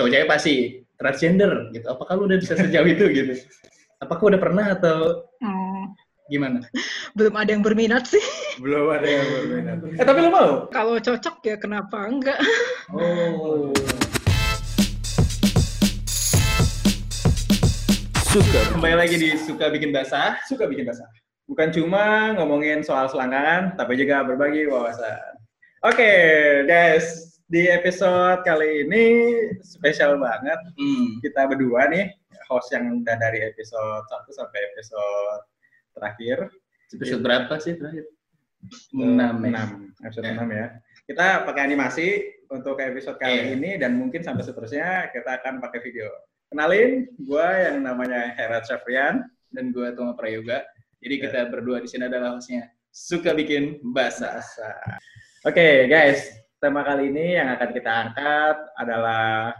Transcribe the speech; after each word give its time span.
cowok-cewek 0.00 0.24
pasti 0.26 0.54
transgender 0.96 1.68
gitu. 1.70 1.84
Apakah 1.86 2.16
lu 2.16 2.24
udah 2.24 2.40
bisa 2.40 2.56
sejauh 2.56 2.88
itu 2.88 3.04
gitu? 3.20 3.32
Apakah 4.00 4.32
udah 4.32 4.40
pernah 4.40 4.66
atau 4.72 5.28
Hmm, 5.44 5.92
gimana? 6.26 6.64
belum 7.12 7.36
ada 7.36 7.52
yang 7.52 7.60
berminat 7.60 8.08
sih. 8.08 8.22
Belum 8.56 8.88
ada 8.88 9.04
yang 9.04 9.26
berminat. 9.28 9.76
Eh 10.00 10.04
tapi 10.08 10.18
lu 10.24 10.32
mau? 10.32 10.64
Kalau 10.72 10.96
cocok 10.96 11.36
ya 11.44 11.56
kenapa 11.60 12.08
enggak? 12.08 12.40
Oh. 12.90 13.70
Suka. 18.30 18.60
Kembali 18.74 18.94
lagi 18.98 19.14
di 19.14 19.30
suka 19.38 19.70
bikin 19.70 19.90
basah. 19.90 20.38
Suka 20.46 20.66
bikin 20.66 20.86
basah. 20.86 21.06
Bukan 21.46 21.70
cuma 21.70 22.34
ngomongin 22.34 22.82
soal 22.82 23.06
selangkangan, 23.06 23.74
tapi 23.74 23.94
juga 23.94 24.22
berbagi 24.22 24.66
wawasan. 24.66 25.34
Oke, 25.82 26.10
guys. 26.66 27.29
Di 27.50 27.66
episode 27.66 28.46
kali 28.46 28.86
ini 28.86 29.04
spesial 29.58 30.22
banget. 30.22 30.54
Hmm. 30.78 31.18
Kita 31.18 31.50
berdua 31.50 31.90
nih, 31.90 32.06
host 32.46 32.70
yang 32.70 33.02
udah 33.02 33.16
dari 33.18 33.42
episode 33.42 34.06
1 34.06 34.38
sampai 34.38 34.70
episode 34.70 35.42
terakhir. 35.98 36.46
Episode 36.94 37.22
berapa 37.26 37.50
sih 37.58 37.74
terakhir? 37.74 38.06
Enam 38.94 39.42
ya. 39.42 39.66
6, 39.66 40.06
episode 40.06 40.24
Ya. 40.30 40.34
6 40.38 40.46
ya. 40.46 40.66
Kita 41.10 41.26
pakai 41.42 41.62
animasi 41.66 42.06
untuk 42.54 42.78
episode 42.78 43.18
kali 43.18 43.34
Iya. 43.34 43.58
ini 43.58 43.70
dan 43.82 43.98
mungkin 43.98 44.22
sampai 44.22 44.46
seterusnya 44.46 45.10
kita 45.10 45.42
akan 45.42 45.58
pakai 45.58 45.82
video. 45.82 46.06
Kenalin, 46.54 47.10
gua 47.26 47.66
yang 47.66 47.82
namanya 47.82 48.30
Herat 48.38 48.70
Syafrian. 48.70 49.26
Dan 49.50 49.74
gue 49.74 49.90
Toma 49.98 50.14
Prayoga. 50.14 50.62
Jadi 51.02 51.14
kita 51.26 51.50
berdua 51.50 51.82
di 51.82 51.90
sini 51.90 52.06
adalah 52.06 52.38
hostnya 52.38 52.70
suka 52.94 53.34
bikin 53.34 53.82
basah. 53.90 54.38
Bahasa. 54.38 54.70
Oke, 55.42 55.90
guys. 55.90 56.39
Tema 56.60 56.84
kali 56.84 57.08
ini 57.08 57.40
yang 57.40 57.56
akan 57.56 57.68
kita 57.72 57.90
angkat 57.90 58.56
adalah 58.76 59.56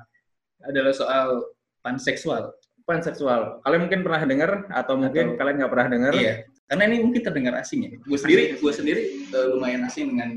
Adalah 0.61 0.93
soal 0.93 1.49
panseksual. 1.81 2.53
panseksual. 2.85 3.65
Kalian 3.65 3.89
mungkin 3.89 4.05
pernah 4.05 4.21
dengar 4.29 4.51
atau 4.69 5.01
mungkin 5.01 5.33
Atau- 5.33 5.39
kalian 5.41 5.57
nggak 5.65 5.73
pernah 5.73 5.89
dengar? 5.89 6.13
Iya. 6.13 6.35
Karena 6.69 6.83
ini 6.93 6.97
mungkin 7.01 7.23
terdengar 7.25 7.55
asing 7.57 7.81
ya. 7.89 7.91
Gue 7.97 8.19
sendiri, 8.21 8.61
gue 8.61 8.73
sendiri 8.75 9.03
eh, 9.33 9.47
lumayan 9.49 9.89
asing 9.89 10.13
dengan 10.13 10.37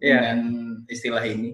Iya. 0.00 0.16
dengan 0.16 0.38
istilah 0.88 1.20
ini. 1.28 1.52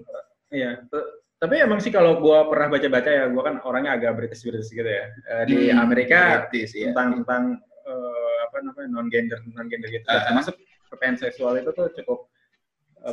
Iya. 0.53 0.87
Tapi 1.35 1.55
emang 1.59 1.83
sih 1.83 1.91
kalau 1.91 2.23
gua 2.23 2.47
pernah 2.47 2.71
baca-baca 2.71 3.09
ya, 3.11 3.25
gua 3.27 3.43
kan 3.43 3.55
orangnya 3.67 3.99
agak 3.99 4.15
British-British 4.15 4.71
gitu 4.71 4.87
ya. 4.87 5.05
Eh, 5.11 5.43
di 5.51 5.55
Hmm, 5.67 5.83
Amerika 5.83 6.47
British, 6.47 6.71
ya. 6.79 6.95
tentang 6.95 7.21
tentang 7.21 7.43
eh, 7.85 8.37
apa 8.47 8.57
namanya 8.63 8.87
non 8.87 9.07
gender 9.11 9.43
non 9.51 9.67
gender 9.67 9.89
gitu. 9.91 10.07
Ah. 10.07 10.23
Termasuk 10.31 10.55
seksual 11.19 11.59
itu 11.59 11.69
tuh 11.75 11.91
cukup 11.91 12.31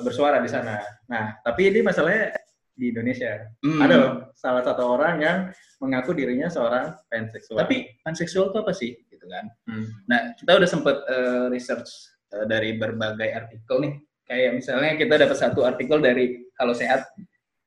bersuara 0.01 0.41
di 0.41 0.49
sana. 0.49 0.81
Nah, 1.11 1.37
tapi 1.45 1.69
ini 1.69 1.85
masalahnya 1.85 2.33
di 2.73 2.89
Indonesia. 2.89 3.45
Hmm. 3.61 3.81
Ada 3.85 3.95
loh 4.01 4.13
salah 4.33 4.65
satu 4.65 4.83
orang 4.97 5.21
yang 5.21 5.39
mengaku 5.85 6.17
dirinya 6.17 6.49
seorang 6.49 6.97
panseksual. 7.13 7.61
Tapi 7.61 8.01
panseksual 8.01 8.49
itu 8.49 8.59
apa 8.59 8.73
sih? 8.73 8.97
Gitu 9.13 9.27
kan. 9.29 9.45
Hmm. 9.69 9.87
Nah, 10.09 10.21
kita 10.41 10.57
udah 10.57 10.69
sempet 10.69 10.97
eh, 11.05 11.47
research 11.53 11.91
eh, 12.33 12.47
dari 12.49 12.81
berbagai 12.81 13.29
artikel 13.29 13.77
nih. 13.85 13.95
Kayak 14.25 14.51
misalnya 14.57 14.93
kita 14.97 15.15
dapat 15.21 15.37
satu 15.37 15.61
artikel 15.69 16.01
dari 16.01 16.41
Halo 16.57 16.73
Sehat. 16.73 17.05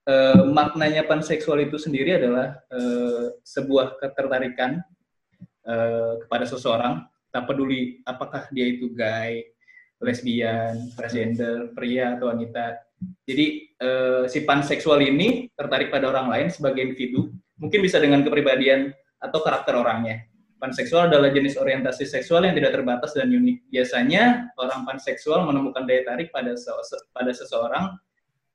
Eh, 0.06 0.42
maknanya 0.50 1.06
panseksual 1.06 1.62
itu 1.66 1.78
sendiri 1.78 2.18
adalah 2.18 2.58
eh, 2.74 3.38
sebuah 3.46 4.02
ketertarikan 4.02 4.82
eh, 5.66 6.14
kepada 6.26 6.46
seseorang, 6.50 7.06
tak 7.30 7.46
peduli 7.46 8.02
apakah 8.06 8.50
dia 8.54 8.66
itu 8.70 8.94
gay, 8.94 9.46
lesbian, 10.02 10.92
transgender, 10.96 11.72
pria 11.72 12.16
atau 12.20 12.32
wanita. 12.32 12.82
Jadi 13.28 13.46
eh, 13.76 14.24
si 14.28 14.44
panseksual 14.44 15.04
ini 15.04 15.52
tertarik 15.54 15.92
pada 15.92 16.10
orang 16.12 16.32
lain 16.32 16.48
sebagai 16.52 16.82
individu, 16.84 17.32
mungkin 17.60 17.80
bisa 17.84 18.00
dengan 18.00 18.24
kepribadian 18.24 18.92
atau 19.20 19.40
karakter 19.44 19.76
orangnya. 19.76 20.26
Panseksual 20.56 21.12
adalah 21.12 21.30
jenis 21.36 21.60
orientasi 21.60 22.08
seksual 22.08 22.48
yang 22.48 22.56
tidak 22.56 22.80
terbatas 22.80 23.12
dan 23.12 23.28
unik. 23.28 23.70
Biasanya 23.70 24.56
orang 24.56 24.88
panseksual 24.88 25.44
menemukan 25.44 25.84
daya 25.84 26.08
tarik 26.08 26.32
pada 26.32 26.56
se- 26.56 27.06
pada 27.12 27.32
seseorang 27.36 27.92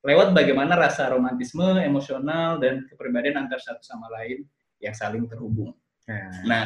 lewat 0.00 0.32
bagaimana 0.32 0.81
rasa 0.81 1.12
romantisme, 1.12 1.76
emosional, 1.84 2.56
dan 2.56 2.88
kepribadian 2.88 3.44
antar 3.44 3.60
satu 3.60 3.84
sama 3.84 4.09
lain 4.16 4.48
yang 4.81 4.97
saling 4.97 5.28
terhubung. 5.28 5.76
Nah, 6.09 6.32
Nah, 6.48 6.64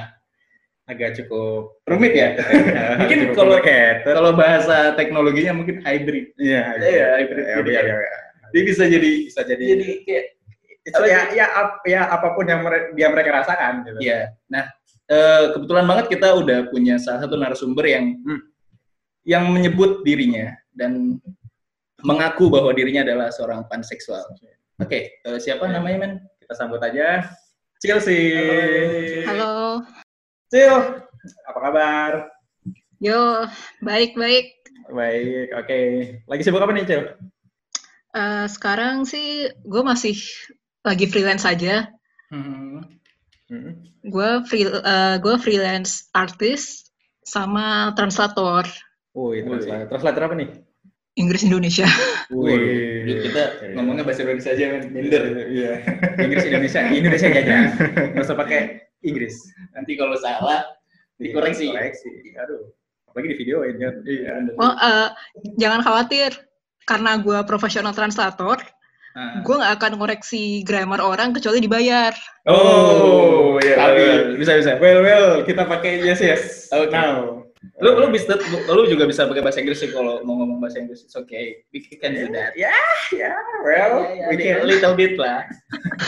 agak 0.84 1.16
cukup 1.16 1.80
rumit 1.88 2.12
ya. 2.12 2.36
Mungkin 3.00 3.32
kalau 3.32 3.56
kalau 4.04 4.30
bahasa 4.36 4.92
teknologinya 4.94 5.56
mungkin 5.56 5.80
hybrid. 5.80 6.36
Iya, 6.36 6.76
Iya, 6.76 7.06
hybrid. 7.24 7.44
Ya, 7.44 7.56
iya, 7.56 7.80
iya, 7.80 7.96
iya. 7.96 8.18
Dia 8.52 8.62
bisa 8.62 8.84
jadi 8.86 9.12
Bisa 9.26 9.42
jadi 9.42 9.64
jadi 9.64 9.88
kayak 10.04 10.24
Itu 10.84 11.00
ya, 11.08 11.32
ya, 11.32 11.46
ap- 11.48 11.80
ya 11.88 12.04
apa 12.12 12.36
pun 12.36 12.44
yang 12.44 12.60
mere- 12.60 12.92
dia 12.92 13.08
mereka 13.08 13.40
rasakan 13.40 13.88
gitu. 13.88 14.04
Iya. 14.04 14.36
Nah, 14.52 14.68
eh, 15.08 15.56
kebetulan 15.56 15.88
banget 15.88 16.12
kita 16.12 16.36
udah 16.36 16.68
punya 16.68 17.00
salah 17.00 17.24
satu 17.24 17.40
narasumber 17.40 17.88
yang 17.88 18.20
Hmm. 18.20 18.40
yang 19.24 19.48
menyebut 19.48 20.04
dirinya 20.04 20.52
dan 20.76 21.16
mengaku 22.04 22.52
bahwa 22.52 22.68
dirinya 22.76 23.00
adalah 23.00 23.32
seorang 23.32 23.64
panseksual. 23.64 24.28
Oke, 24.76 25.16
eh, 25.16 25.38
siapa 25.40 25.64
Ya. 25.64 25.80
namanya 25.80 26.04
men? 26.04 26.12
Kita 26.36 26.52
sambut 26.52 26.84
aja 26.84 27.32
Chelsea. 27.80 28.36
Halo. 29.24 29.80
Cil, 30.54 31.02
apa 31.50 31.58
kabar? 31.58 32.30
Yo, 33.02 33.42
baik-baik. 33.82 34.54
Baik, 34.86 35.50
oke. 35.50 35.80
Lagi 36.30 36.42
sibuk 36.46 36.62
apa 36.62 36.70
nih, 36.70 36.86
Cil? 36.86 37.02
Eh, 38.14 38.46
sekarang 38.46 39.02
sih 39.02 39.50
gue 39.50 39.82
masih 39.82 40.14
lagi 40.86 41.10
freelance 41.10 41.42
aja. 41.42 41.90
Hmm. 42.30 42.86
Hmm. 43.50 43.82
Gue 44.06 44.46
free, 44.46 44.70
eh, 44.70 45.18
gue 45.18 45.34
freelance 45.42 46.06
artis 46.14 46.86
sama 47.26 47.90
translator 47.98 48.62
Wih, 49.10 49.42
Wih. 49.42 49.58
translator. 49.58 49.86
Translator 49.90 50.22
apa 50.22 50.34
nih? 50.38 50.48
Inggris 51.18 51.42
Indonesia. 51.42 51.90
Wih, 52.30 53.26
kita 53.26 53.74
ngomongnya 53.74 54.06
bahasa 54.06 54.22
Indonesia 54.22 54.54
aja. 54.54 54.86
Minder. 54.86 55.50
Iya. 55.50 55.72
Inggris 56.22 56.46
Indonesia, 56.46 56.80
Indonesia 56.94 57.26
aja. 57.26 57.58
Nggak 58.14 58.22
usah 58.22 58.38
pakai 58.38 58.93
Inggris. 59.04 59.36
Nanti 59.76 59.94
kalau 59.94 60.16
salah 60.18 60.64
dikoreksi. 61.20 61.70
Dikoreksi. 61.70 62.08
Aduh. 62.40 62.72
Apalagi 63.12 63.30
di 63.30 63.38
videoin 63.38 63.76
kan. 63.78 63.94
Iya. 64.02 64.32
Oh, 64.58 64.74
eh, 64.74 65.08
jangan 65.60 65.80
khawatir 65.86 66.34
karena 66.84 67.16
gue 67.22 67.38
profesional 67.46 67.94
translator, 67.94 68.58
Nah. 69.14 69.46
gue 69.46 69.54
nggak 69.54 69.74
akan 69.78 69.92
ngoreksi 69.94 70.66
grammar 70.66 70.98
orang 70.98 71.30
kecuali 71.30 71.62
dibayar. 71.62 72.10
Oh, 72.50 73.62
iya. 73.62 73.78
Tapi 73.78 74.02
iya. 74.02 74.34
bisa 74.34 74.58
bisa. 74.58 74.74
Well, 74.82 75.06
well, 75.06 75.46
kita 75.46 75.62
pakai 75.70 76.02
yes, 76.02 76.18
yes. 76.18 76.66
Oke. 76.74 76.90
Now. 76.90 77.46
Lu 77.80 77.96
lu 77.96 78.12
bisa 78.12 78.36
lu 78.68 78.84
juga 78.90 79.08
bisa 79.08 79.24
pakai 79.24 79.40
bahasa 79.40 79.62
Inggris 79.62 79.80
sih 79.80 79.88
kalau 79.94 80.20
mau 80.26 80.36
ngomong 80.36 80.58
bahasa 80.60 80.82
Inggris. 80.82 81.06
It's 81.06 81.16
okay. 81.16 81.62
We 81.70 81.80
can 81.80 82.12
do 82.12 82.28
that. 82.34 82.58
Ya, 82.58 82.74
ya, 83.14 83.32
well, 83.64 84.04
Ya, 84.04 84.18
ya, 84.18 84.26
we 84.28 84.36
a 84.36 84.60
can. 84.60 84.68
little 84.68 84.92
bit 84.98 85.14
lah. 85.16 85.46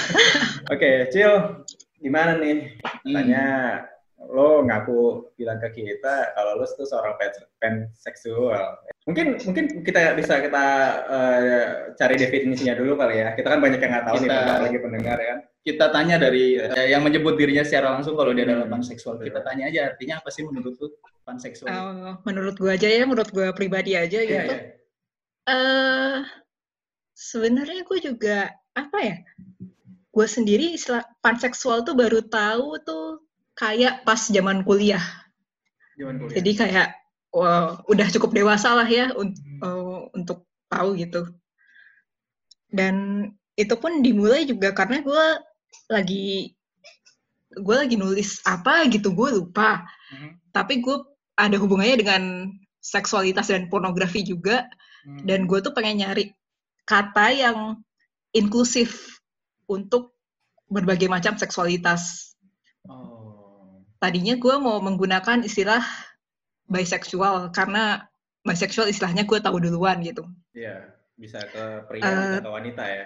Oke, 0.74 1.08
Cil, 1.14 1.62
gimana 1.98 2.36
nih? 2.36 2.76
Hmm. 2.82 3.14
Tanya, 3.14 3.44
lo 4.16 4.64
ngaku 4.64 5.00
bilang 5.36 5.60
ke 5.60 5.68
kita 5.72 6.32
kalau 6.32 6.56
lo 6.56 6.64
tuh 6.64 6.84
seorang 6.84 7.14
pen- 7.16 7.48
panseksual. 7.60 8.80
Mungkin 9.06 9.38
mungkin 9.44 9.64
kita 9.84 10.16
bisa 10.16 10.40
kita 10.40 10.64
eh, 11.06 11.64
cari 11.94 12.14
definisinya 12.16 12.74
dulu 12.74 12.96
kali 12.96 13.22
ya. 13.22 13.32
Kita 13.32 13.48
kan 13.48 13.60
banyak 13.60 13.78
yang 13.78 13.92
nggak 13.92 14.06
tahu 14.08 14.16
nih, 14.18 14.28
Kita- 14.28 14.44
apalagi 14.48 14.78
pendengar 14.80 15.18
ya 15.18 15.28
kan. 15.32 15.40
kita 15.66 15.90
tanya 15.90 16.16
dari 16.16 16.54
eh, 16.56 16.88
yang 16.88 17.02
menyebut 17.02 17.34
dirinya 17.34 17.66
secara 17.66 17.98
langsung 17.98 18.14
kalau 18.14 18.30
dia 18.30 18.46
adalah 18.46 18.70
Hmm. 18.70 18.78
panseksual. 18.78 19.18
Kita 19.18 19.42
tanya 19.42 19.66
aja 19.66 19.90
artinya 19.90 20.22
apa 20.22 20.30
sih 20.30 20.46
menurut 20.46 20.78
lu 20.78 20.88
panseksual? 21.26 21.66
Eh, 21.66 22.14
menurut 22.22 22.54
gue 22.54 22.70
aja 22.70 22.86
ya, 22.86 23.02
menurut 23.02 23.30
gue 23.34 23.50
pribadi 23.50 23.98
aja 23.98 24.18
Iya, 24.22 24.30
gitu. 24.30 24.54
iya. 24.54 24.58
eh 25.46 26.18
sebenarnya 27.14 27.82
gue 27.82 27.98
juga 28.02 28.50
apa 28.74 28.98
ya? 29.02 29.16
Gue 30.16 30.24
sendiri 30.24 30.72
istilah 30.72 31.04
panseksual 31.20 31.84
tuh 31.84 31.92
baru 31.92 32.24
tahu 32.24 32.80
tuh 32.80 33.20
kayak 33.52 34.00
pas 34.08 34.16
zaman 34.16 34.64
kuliah. 34.64 35.04
Zaman 36.00 36.24
kuliah. 36.24 36.34
Jadi 36.40 36.50
kayak 36.56 36.88
wah, 37.36 37.84
udah 37.84 38.08
cukup 38.16 38.32
dewasa 38.32 38.72
lah 38.72 38.88
ya 38.88 39.12
un- 39.12 39.36
eh, 39.36 40.00
untuk 40.16 40.48
tahu 40.72 40.96
gitu. 40.96 41.28
Dan 42.72 43.28
itu 43.56 43.74
pun 43.76 44.00
dimulai 44.00 44.48
juga 44.48 44.72
karena 44.72 45.04
gue 45.04 45.24
lagi 45.92 46.56
gue 47.56 47.76
lagi 47.76 47.96
nulis 48.00 48.40
apa 48.48 48.88
gitu 48.88 49.12
gue 49.12 49.28
lupa. 49.36 49.84
Mhm. 50.16 50.30
Tapi 50.52 50.80
gue 50.80 50.96
ada 51.36 51.56
hubungannya 51.60 52.00
dengan 52.00 52.22
seksualitas 52.80 53.52
dan 53.52 53.68
pornografi 53.68 54.24
juga 54.24 54.64
Hmm. 55.04 55.22
dan 55.22 55.44
gue 55.46 55.58
tuh 55.60 55.70
pengen 55.70 56.02
nyari 56.02 56.32
kata 56.82 57.30
yang 57.30 57.58
inklusif 58.32 59.15
untuk 59.70 60.16
berbagai 60.66 61.06
macam 61.06 61.38
seksualitas. 61.38 62.34
Oh. 62.86 63.82
Tadinya 64.02 64.34
gue 64.38 64.54
mau 64.58 64.78
menggunakan 64.82 65.42
istilah 65.46 65.82
bisexual 66.66 67.54
karena 67.54 68.06
bisexual 68.42 68.90
istilahnya 68.90 69.26
gue 69.26 69.38
tahu 69.38 69.62
duluan 69.62 70.02
gitu. 70.02 70.26
Iya, 70.54 70.94
bisa 71.18 71.42
ke 71.46 71.86
pria 71.90 72.02
Eh, 72.02 72.10
bisa 72.10 72.42
ke 72.42 72.50
wanita 72.50 72.82
ya. 72.86 73.02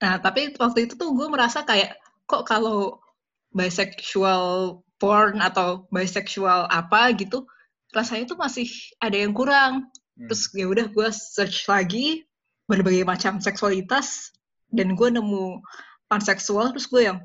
Nah, 0.00 0.14
tapi 0.18 0.54
waktu 0.56 0.88
itu 0.88 0.94
tuh 0.96 1.12
gue 1.12 1.28
merasa 1.28 1.62
kayak 1.62 1.98
kok 2.24 2.46
kalau 2.46 3.02
bisexual 3.50 4.78
porn 5.02 5.42
atau 5.42 5.90
bisexual 5.90 6.70
apa 6.70 7.10
gitu, 7.18 7.46
rasanya 7.90 8.30
tuh 8.30 8.38
masih 8.38 8.70
ada 9.02 9.16
yang 9.18 9.34
kurang. 9.34 9.90
Hmm. 10.18 10.28
Terus 10.30 10.50
ya 10.54 10.66
udah 10.70 10.86
gue 10.90 11.08
search 11.10 11.66
lagi 11.66 12.24
berbagai 12.70 13.02
macam 13.02 13.42
seksualitas 13.42 14.30
dan 14.70 14.94
gue 14.94 15.08
nemu 15.10 15.62
panseksual 16.06 16.74
terus 16.74 16.86
gue 16.90 17.06
yang 17.10 17.18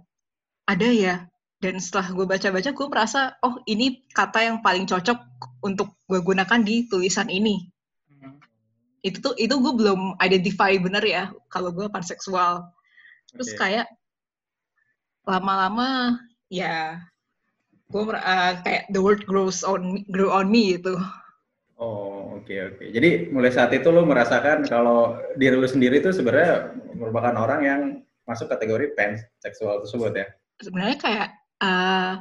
ada 0.66 0.90
ya. 0.90 1.16
Dan 1.56 1.80
setelah 1.82 2.12
gue 2.14 2.26
baca-baca 2.28 2.70
gue 2.70 2.88
merasa 2.92 3.34
oh 3.42 3.58
ini 3.66 4.06
kata 4.12 4.44
yang 4.44 4.58
paling 4.62 4.86
cocok 4.86 5.18
untuk 5.66 5.98
gue 6.06 6.20
gunakan 6.22 6.62
di 6.62 6.86
tulisan 6.86 7.32
ini. 7.32 7.66
Itu 9.06 9.22
tuh 9.22 9.34
itu 9.38 9.54
gue 9.54 9.74
belum 9.74 10.18
identify 10.22 10.74
bener 10.78 11.02
ya 11.06 11.24
kalau 11.50 11.74
gue 11.74 11.90
panseksual. 11.90 12.70
Terus 13.32 13.54
Oke. 13.54 13.58
kayak 13.58 13.88
lama-lama 15.26 16.22
ya 16.54 17.02
gue 17.90 18.02
kayak 18.62 18.90
the 18.94 19.02
word 19.02 19.26
grows 19.26 19.66
on 19.66 20.06
grow 20.10 20.34
on 20.34 20.50
me 20.50 20.78
gitu. 20.78 20.98
Oh, 21.76 22.40
oke 22.40 22.56
oke. 22.56 22.84
Jadi 22.88 23.28
mulai 23.36 23.52
saat 23.52 23.76
itu 23.76 23.92
lo 23.92 24.08
merasakan 24.08 24.64
kalau 24.64 25.20
diri 25.36 25.60
lo 25.60 25.68
sendiri 25.68 26.00
itu 26.00 26.16
sebenarnya 26.16 26.72
merupakan 26.96 27.36
orang 27.36 27.62
yang 27.64 27.82
masuk 28.24 28.48
kategori 28.48 28.96
panseksual 28.96 29.84
tersebut 29.84 30.12
ya? 30.16 30.28
Sebenarnya 30.64 30.98
kayak 30.98 31.30
eh, 31.60 32.14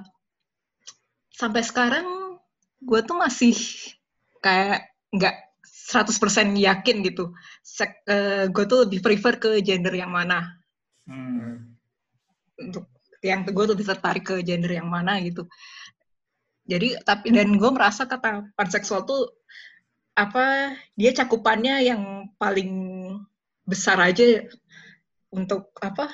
sampai 1.31 1.63
sekarang 1.63 2.07
gue 2.83 3.01
tuh 3.07 3.15
masih 3.15 3.55
kayak 4.43 4.91
nggak 5.15 5.37
100% 5.63 6.59
yakin 6.59 7.07
gitu. 7.07 7.31
Sek, 7.63 8.03
gue 8.51 8.65
tuh 8.67 8.89
lebih 8.89 9.05
prefer 9.05 9.39
ke 9.39 9.63
gender 9.63 9.95
yang 9.95 10.11
mana. 10.11 10.59
Hmm. 11.07 11.79
Untuk 12.59 12.91
yang 13.25 13.47
gue 13.47 13.67
lebih 13.71 13.87
tertarik 13.89 14.25
ke 14.27 14.37
gender 14.43 14.75
yang 14.75 14.89
mana 14.91 15.17
gitu. 15.23 15.49
Jadi 16.65 16.97
tapi 17.05 17.29
dan 17.33 17.57
gue 17.61 17.71
merasa 17.73 18.09
kata 18.09 18.53
panseksual 18.57 19.05
tuh 19.05 19.44
apa 20.15 20.79
dia 20.95 21.11
cakupannya 21.11 21.91
yang 21.91 22.31
paling 22.39 22.71
besar 23.67 23.99
aja 23.99 24.47
untuk 25.35 25.75
apa 25.83 26.07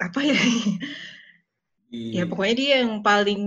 apa 0.00 0.20
ya 0.24 0.38
Di- 1.92 2.16
ya 2.16 2.24
pokoknya 2.24 2.56
dia 2.56 2.72
yang 2.80 3.04
paling 3.04 3.44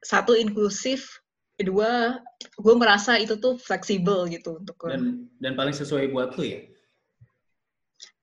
satu 0.00 0.38
inklusif 0.38 1.20
kedua 1.58 2.22
gue 2.56 2.74
merasa 2.78 3.20
itu 3.20 3.36
tuh 3.36 3.60
fleksibel 3.60 4.24
gitu 4.32 4.62
untuk. 4.62 4.78
Dan 4.88 5.28
dan 5.42 5.52
paling 5.58 5.76
sesuai 5.76 6.08
buat 6.08 6.32
lu 6.40 6.44
ya. 6.48 6.60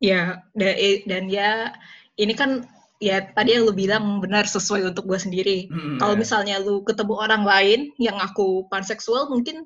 ya 0.01 0.21
dan, 0.57 0.73
dan 1.05 1.23
ya 1.29 1.51
ini 2.17 2.33
kan 2.33 2.65
ya 2.99 3.21
tadi 3.27 3.53
yang 3.53 3.63
lu 3.63 3.71
bilang 3.71 4.17
benar 4.17 4.43
sesuai 4.43 4.87
untuk 4.87 5.05
gue 5.05 5.17
sendiri 5.17 5.57
Hmm, 5.67 5.97
kalau 5.97 6.13
ya. 6.13 6.19
misalnya 6.19 6.55
lu 6.57 6.81
ketemu 6.81 7.13
orang 7.15 7.43
lain 7.43 7.79
yang 7.97 8.17
aku 8.17 8.65
panseksual 8.67 9.27
mungkin 9.27 9.65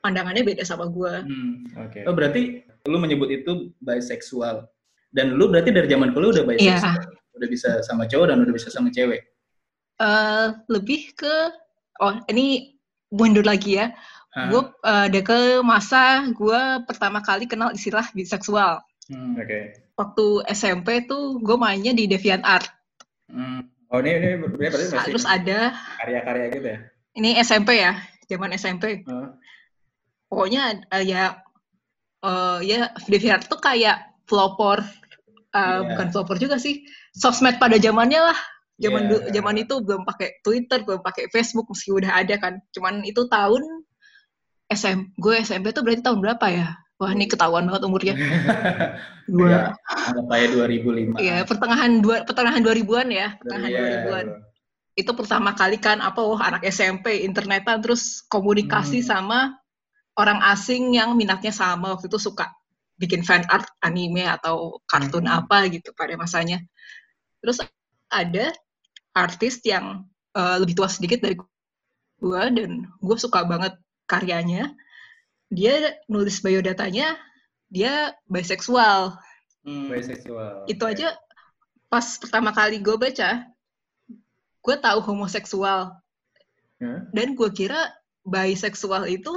pandangannya 0.00 0.42
beda 0.42 0.62
sama 0.62 0.86
gue 0.86 1.12
Hmm. 1.22 1.64
Oke. 1.78 2.04
Oh 2.04 2.12
berarti 2.12 2.60
lu 2.84 2.96
menyebut 2.96 3.28
itu 3.28 3.72
bisexual. 3.78 4.68
Dan 5.08 5.34
lu 5.34 5.46
berarti 5.46 5.70
dari 5.70 5.86
zaman 5.86 6.10
kuliah 6.10 6.30
udah 6.34 6.44
Iya. 6.54 6.76
bisexual. 6.76 6.96
Udah 7.34 7.48
bisa 7.48 7.70
sama 7.80 8.04
cowok 8.04 8.26
dan 8.28 8.38
udah 8.40 8.52
bisa 8.52 8.68
sama 8.68 8.88
cewek. 8.88 9.20
Eh, 9.94 10.46
lebih 10.68 11.14
ke 11.14 11.34
oh 11.98 12.18
ini 12.26 12.74
mundur 13.08 13.46
lagi 13.46 13.78
ya 13.78 13.94
gue 14.34 14.58
ada 14.82 15.20
ke 15.22 15.38
masa 15.62 16.02
gue 16.26 16.60
pertama 16.82 17.22
kali 17.22 17.46
kenal 17.46 17.70
istilah 17.70 18.02
biseksual 18.10 18.82
Hmm. 19.06 19.36
Oke. 19.36 19.83
Waktu 19.94 20.26
SMP 20.50 21.06
tuh 21.06 21.38
gue 21.38 21.56
mainnya 21.56 21.94
di 21.94 22.04
DeviantArt. 22.04 22.66
Hmm. 23.30 23.70
Oh 23.88 24.02
ini 24.02 24.10
ini 24.18 24.28
berarti 24.42 24.90
masih 24.90 25.12
terus 25.14 25.22
ada 25.22 25.70
karya-karya 26.02 26.46
gitu 26.50 26.66
ya? 26.66 26.78
ini 27.14 27.38
SMP 27.38 27.78
ya 27.78 27.94
zaman 28.26 28.50
SMP 28.52 29.06
Oh, 29.06 29.30
pokoknya 30.26 30.82
eh, 30.90 31.04
ya 31.06 31.38
eh, 32.20 32.58
ya 32.66 32.90
DeviantArt 33.06 33.46
tuh 33.46 33.62
kayak 33.62 34.02
pelopor 34.26 34.82
eh, 34.82 35.62
Iya. 35.62 35.94
bukan 35.94 36.06
pelopor 36.10 36.36
juga 36.42 36.58
sih 36.58 36.82
sosmed 37.14 37.62
pada 37.62 37.78
zamannya 37.78 38.18
lah. 38.18 38.38
Zaman 38.74 39.06
du- 39.06 39.22
zaman 39.30 39.54
itu 39.62 39.78
belum 39.78 40.02
pakai 40.02 40.42
Twitter 40.42 40.82
belum 40.82 40.98
pakai 40.98 41.30
Facebook 41.30 41.70
meski 41.70 41.94
udah 41.94 42.18
ada 42.18 42.34
kan. 42.42 42.58
Cuman 42.74 43.06
itu 43.06 43.22
tahun 43.30 43.62
SM 44.66 45.14
gue 45.14 45.34
SMP 45.38 45.70
tuh 45.70 45.86
berarti 45.86 46.02
tahun 46.02 46.18
berapa 46.18 46.46
ya 46.50 46.68
wah 47.00 47.10
ini 47.12 47.26
ketahuan 47.26 47.66
banget 47.66 47.82
umurnya. 47.84 48.14
Ya, 48.14 48.28
dua 49.34 49.58
anggap 49.88 50.26
aja 50.30 50.46
2005. 50.52 51.16
ya 51.20 51.36
pertengahan 51.48 51.92
dua 52.04 52.16
pertengahan 52.28 52.60
2000-an 52.62 53.08
ya 53.10 53.26
pertengahan 53.40 53.70
Iya, 53.70 53.80
2000-an 53.80 54.26
itu 54.94 55.10
pertama 55.10 55.50
kali 55.58 55.76
kan 55.82 55.98
apa 55.98 56.22
wah 56.22 56.38
anak 56.38 56.62
SMP 56.70 57.26
internetan 57.26 57.82
terus 57.82 58.22
komunikasi 58.30 59.02
Hmm. 59.02 59.08
sama 59.10 59.38
orang 60.14 60.38
asing 60.54 60.94
yang 60.94 61.18
minatnya 61.18 61.50
sama. 61.50 61.98
Waktu 61.98 62.06
itu 62.06 62.22
suka 62.22 62.46
bikin 62.94 63.26
fan 63.26 63.42
art 63.50 63.66
anime 63.82 64.22
atau 64.22 64.78
kartun 64.86 65.26
Hmm. 65.26 65.42
apa 65.42 65.66
gitu 65.66 65.90
pada 65.98 66.14
masanya. 66.14 66.62
Terus 67.42 67.58
ada 68.06 68.54
artis 69.12 69.58
yang 69.66 70.06
eh, 70.34 70.56
lebih 70.62 70.78
tua 70.78 70.86
sedikit 70.86 71.22
dari 71.22 71.34
gua 72.18 72.46
dan 72.50 72.86
gue 73.02 73.16
suka 73.18 73.42
banget 73.46 73.74
karyanya 74.06 74.70
dia 75.54 75.74
nulis 76.06 76.38
biodatanya 76.38 77.14
dia 77.70 78.12
bisexual 78.26 79.14
Hmm. 79.64 79.88
Bisexual. 79.88 80.68
itu 80.68 80.76
Oke. 80.78 80.92
aja 80.92 81.16
pas 81.88 82.04
pertama 82.20 82.52
kali 82.52 82.76
gue 82.78 82.92
baca 82.94 83.48
gue 84.60 84.76
tahu 84.76 84.98
homoseksual 85.00 85.96
Hah? 86.76 87.00
dan 87.08 87.32
gue 87.32 87.48
kira 87.48 87.88
bisexual 88.20 89.08
itu 89.08 89.32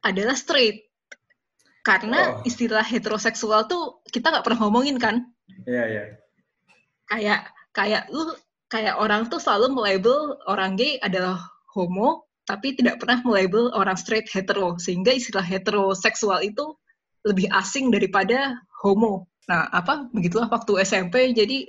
adalah 0.00 0.32
straight 0.32 0.88
karena 1.82 2.40
Oh. 2.40 2.48
istilah 2.48 2.80
heteroseksual 2.80 3.68
tuh 3.68 4.00
kita 4.08 4.32
nggak 4.32 4.44
pernah 4.44 4.64
ngomongin 4.64 4.96
kan 4.96 5.20
Iya 5.68 5.84
iya. 5.86 6.02
kayak 7.04 7.40
kayak 7.76 8.08
lu 8.08 8.32
kayak 8.64 8.96
orang 8.96 9.28
tuh 9.28 9.36
selalu 9.36 9.76
melabel 9.76 10.40
orang 10.48 10.72
gay 10.72 10.96
adalah 10.98 11.36
homo 11.76 12.24
tapi 12.44 12.76
tidak 12.76 13.00
pernah 13.00 13.24
melabel 13.24 13.72
orang 13.72 13.96
straight 13.96 14.28
hetero 14.28 14.76
sehingga 14.76 15.16
istilah 15.16 15.44
heteroseksual 15.44 16.44
itu 16.44 16.76
lebih 17.24 17.48
asing 17.56 17.88
daripada 17.88 18.60
homo. 18.84 19.28
Nah 19.48 19.68
apa 19.72 20.08
begitulah 20.12 20.52
waktu 20.52 20.84
SMP 20.84 21.32
jadi 21.32 21.68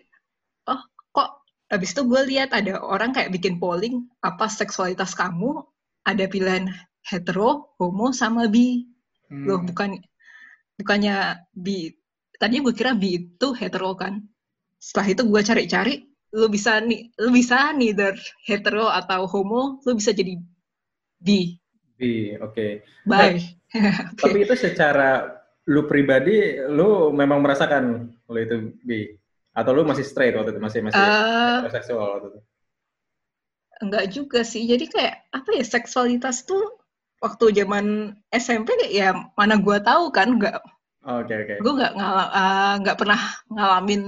oh 0.68 0.82
kok? 1.16 1.44
Habis 1.72 1.98
itu 1.98 2.02
gue 2.06 2.22
lihat 2.30 2.54
ada 2.54 2.84
orang 2.84 3.16
kayak 3.16 3.32
bikin 3.34 3.58
polling 3.58 4.12
apa 4.20 4.52
seksualitas 4.52 5.16
kamu? 5.16 5.64
Ada 6.06 6.28
pilihan 6.30 6.70
hetero 7.08 7.74
homo 7.80 8.12
sama 8.12 8.52
bi. 8.52 8.86
Hmm. 9.26 9.42
loh 9.50 9.58
bukan 9.58 9.98
bukannya 10.78 11.42
bi 11.50 11.90
tadinya 12.38 12.70
gue 12.70 12.76
kira 12.78 12.94
bi 12.94 13.18
itu 13.18 13.48
hetero 13.56 13.96
kan. 13.96 14.22
Setelah 14.78 15.08
itu 15.16 15.22
gue 15.26 15.42
cari-cari 15.42 15.96
lu 16.36 16.52
bisa 16.52 16.84
nih 16.84 17.16
lu 17.24 17.32
bisa 17.32 17.72
neither 17.72 18.12
hetero 18.44 18.92
atau 18.92 19.24
homo 19.24 19.80
lu 19.88 19.96
bisa 19.96 20.12
jadi 20.12 20.36
bi 21.26 21.38
Bi, 22.00 22.36
oke. 22.44 22.68
bye. 23.06 23.40
Tapi 24.22 24.38
itu 24.48 24.54
secara 24.58 25.28
lu 25.70 25.86
pribadi, 25.90 26.58
lu 26.72 27.12
memang 27.14 27.40
merasakan 27.44 27.84
lu 28.32 28.38
itu 28.42 28.56
bi, 28.86 29.00
atau 29.56 29.72
lu 29.76 29.82
masih 29.88 30.06
straight 30.08 30.34
waktu 30.38 30.52
itu? 30.56 30.62
Masih 30.62 30.82
masih 30.86 31.06
Eh, 31.06 31.60
heteroseksual 31.60 32.08
waktu 32.20 32.28
itu? 32.36 32.40
enggak 33.84 34.06
juga 34.16 34.40
sih. 34.52 34.64
Jadi 34.72 34.86
kayak 34.94 35.16
apa 35.38 35.50
ya 35.58 35.64
seksualitas 35.74 36.38
tuh 36.50 36.64
waktu 37.24 37.46
zaman 37.60 37.86
SMP 38.44 38.70
ya 39.00 39.10
mana 39.40 39.56
gue 39.66 39.78
tahu 39.90 40.04
kan 40.18 40.28
nggak 40.38 40.56
Oke 41.14 41.36
oke. 41.44 41.58
gue 41.62 41.72
nggak 41.78 41.94
ngala- 41.98 42.32
nggak 42.84 42.98
pernah 43.00 43.20
ngalamin 43.54 44.02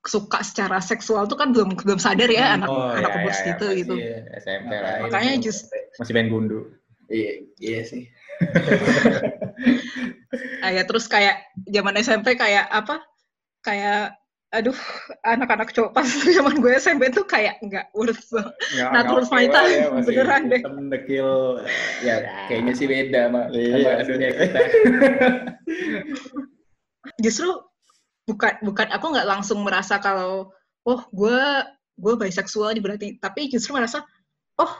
suka 0.00 0.40
secara 0.40 0.80
seksual 0.80 1.28
tuh 1.28 1.36
kan 1.36 1.52
belum 1.52 1.76
belum 1.76 2.00
sadar 2.00 2.26
ya 2.26 2.56
anak 2.56 2.66
Oh, 2.66 2.88
anak 2.88 3.06
iya, 3.06 3.18
umur 3.20 3.28
iya, 3.28 3.36
segitu 3.36 3.64
masih 3.64 3.78
gitu 3.78 3.94
SMP 4.40 4.70
lah. 4.72 4.92
Makanya 5.04 5.32
itu. 5.36 5.44
just- 5.46 5.68
masih 6.00 6.12
main 6.12 6.28
gundu. 6.28 6.72
Iya, 7.06 7.32
iya 7.58 7.80
sih. 7.84 8.02
Ah, 10.62 10.70
ya 10.70 10.82
terus 10.82 11.04
kayak 11.04 11.36
zaman 11.68 11.92
SMP 11.98 12.32
kayak 12.34 12.64
apa 12.64 13.04
kayak 13.60 14.16
aduh 14.48 14.72
anak-anak 15.22 15.72
cowok 15.72 15.92
pas 15.92 16.08
zaman 16.36 16.56
gue 16.56 16.72
SMP 16.74 17.08
tuh 17.08 17.24
kayak 17.24 17.60
nggak 17.60 17.92
banget. 18.30 18.52
Nggak- 18.72 18.90
Not 18.90 19.04
nggak 19.04 19.12
worth 19.12 19.30
my 19.30 19.46
time, 19.46 19.70
ya, 19.70 19.86
masih 19.90 20.08
beneran 20.08 20.42
deh. 20.48 20.60
dekil. 20.88 21.28
Ya, 22.00 22.14
kayaknya 22.46 22.72
sih 22.72 22.86
beda 22.86 23.20
sama, 23.28 23.40
Iya, 23.50 23.74
sama 23.76 24.04
dunia 24.06 24.30
kita. 24.30 24.60
justru 27.18 27.48
bukan 28.28 28.52
bukan 28.62 28.88
aku 28.94 29.06
nggak 29.12 29.28
langsung 29.28 29.62
merasa 29.66 29.98
kalau 29.98 30.54
oh 30.86 31.00
gue 31.10 31.40
gue 31.98 32.14
bisexual 32.18 32.74
nih 32.74 32.82
berarti 32.82 33.08
tapi 33.18 33.50
justru 33.50 33.74
merasa 33.74 34.02
oh 34.58 34.72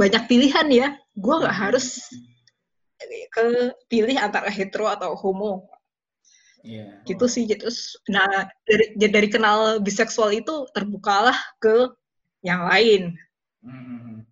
banyak 0.00 0.24
pilihan 0.24 0.68
ya 0.72 0.88
gue 1.16 1.34
nggak 1.40 1.56
harus 1.56 2.00
ke 3.32 3.72
pilih 3.88 4.16
antara 4.20 4.48
hetero 4.52 4.88
atau 4.88 5.16
homo 5.16 5.68
Iya. 6.60 7.00
gitu 7.08 7.24
sih 7.24 7.48
terus 7.48 7.96
nah 8.04 8.28
dari 8.68 8.92
dari 9.00 9.28
kenal 9.32 9.80
biseksual 9.80 10.28
itu 10.36 10.68
terbukalah 10.76 11.36
ke 11.56 11.88
yang 12.44 12.68
lain 12.68 13.16
Mhm. 13.60 14.24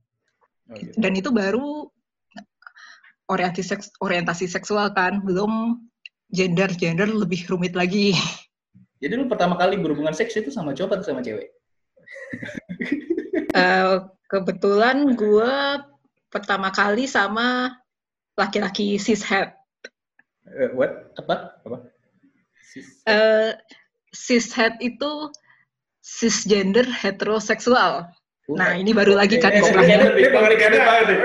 Oh, 0.69 0.77
gitu. 0.77 0.93
dan 1.01 1.13
itu 1.17 1.33
baru 1.33 1.89
orientasi 3.29 3.65
seks 3.65 3.87
orientasi 4.01 4.45
seksual 4.49 4.93
kan 4.93 5.25
belum 5.25 5.81
gender 6.29 6.69
gender 6.73 7.09
lebih 7.09 7.45
rumit 7.49 7.73
lagi 7.73 8.13
Jadi 9.03 9.15
lu 9.15 9.31
pertama 9.31 9.55
kali 9.55 9.79
berhubungan 9.79 10.11
seks 10.11 10.35
itu 10.35 10.51
sama 10.51 10.75
cowok 10.75 10.99
atau 10.99 11.07
sama 11.15 11.23
cewek? 11.23 11.55
Eh, 13.49 13.95
kebetulan 14.29 15.17
gue 15.17 15.55
pertama 16.29 16.69
kali 16.69 17.09
sama 17.09 17.73
laki-laki 18.37 19.01
cishet 19.01 19.57
Eh, 20.47 20.69
what? 20.77 21.13
Apa? 21.17 21.57
Apa? 21.65 21.77
Sis- 22.61 23.03
Eh, 23.09 23.57
cishet 24.13 24.77
itu 24.85 25.33
cisgender 26.05 26.85
heteroseksual 26.85 28.09
nah 28.49 28.73
ini 28.73 28.97
baru 28.97 29.13
lagi 29.13 29.37
kan 29.37 29.53
Eh, 29.53 29.61
ini 29.61 29.69
banget 29.77 30.09
nih. 30.09 30.25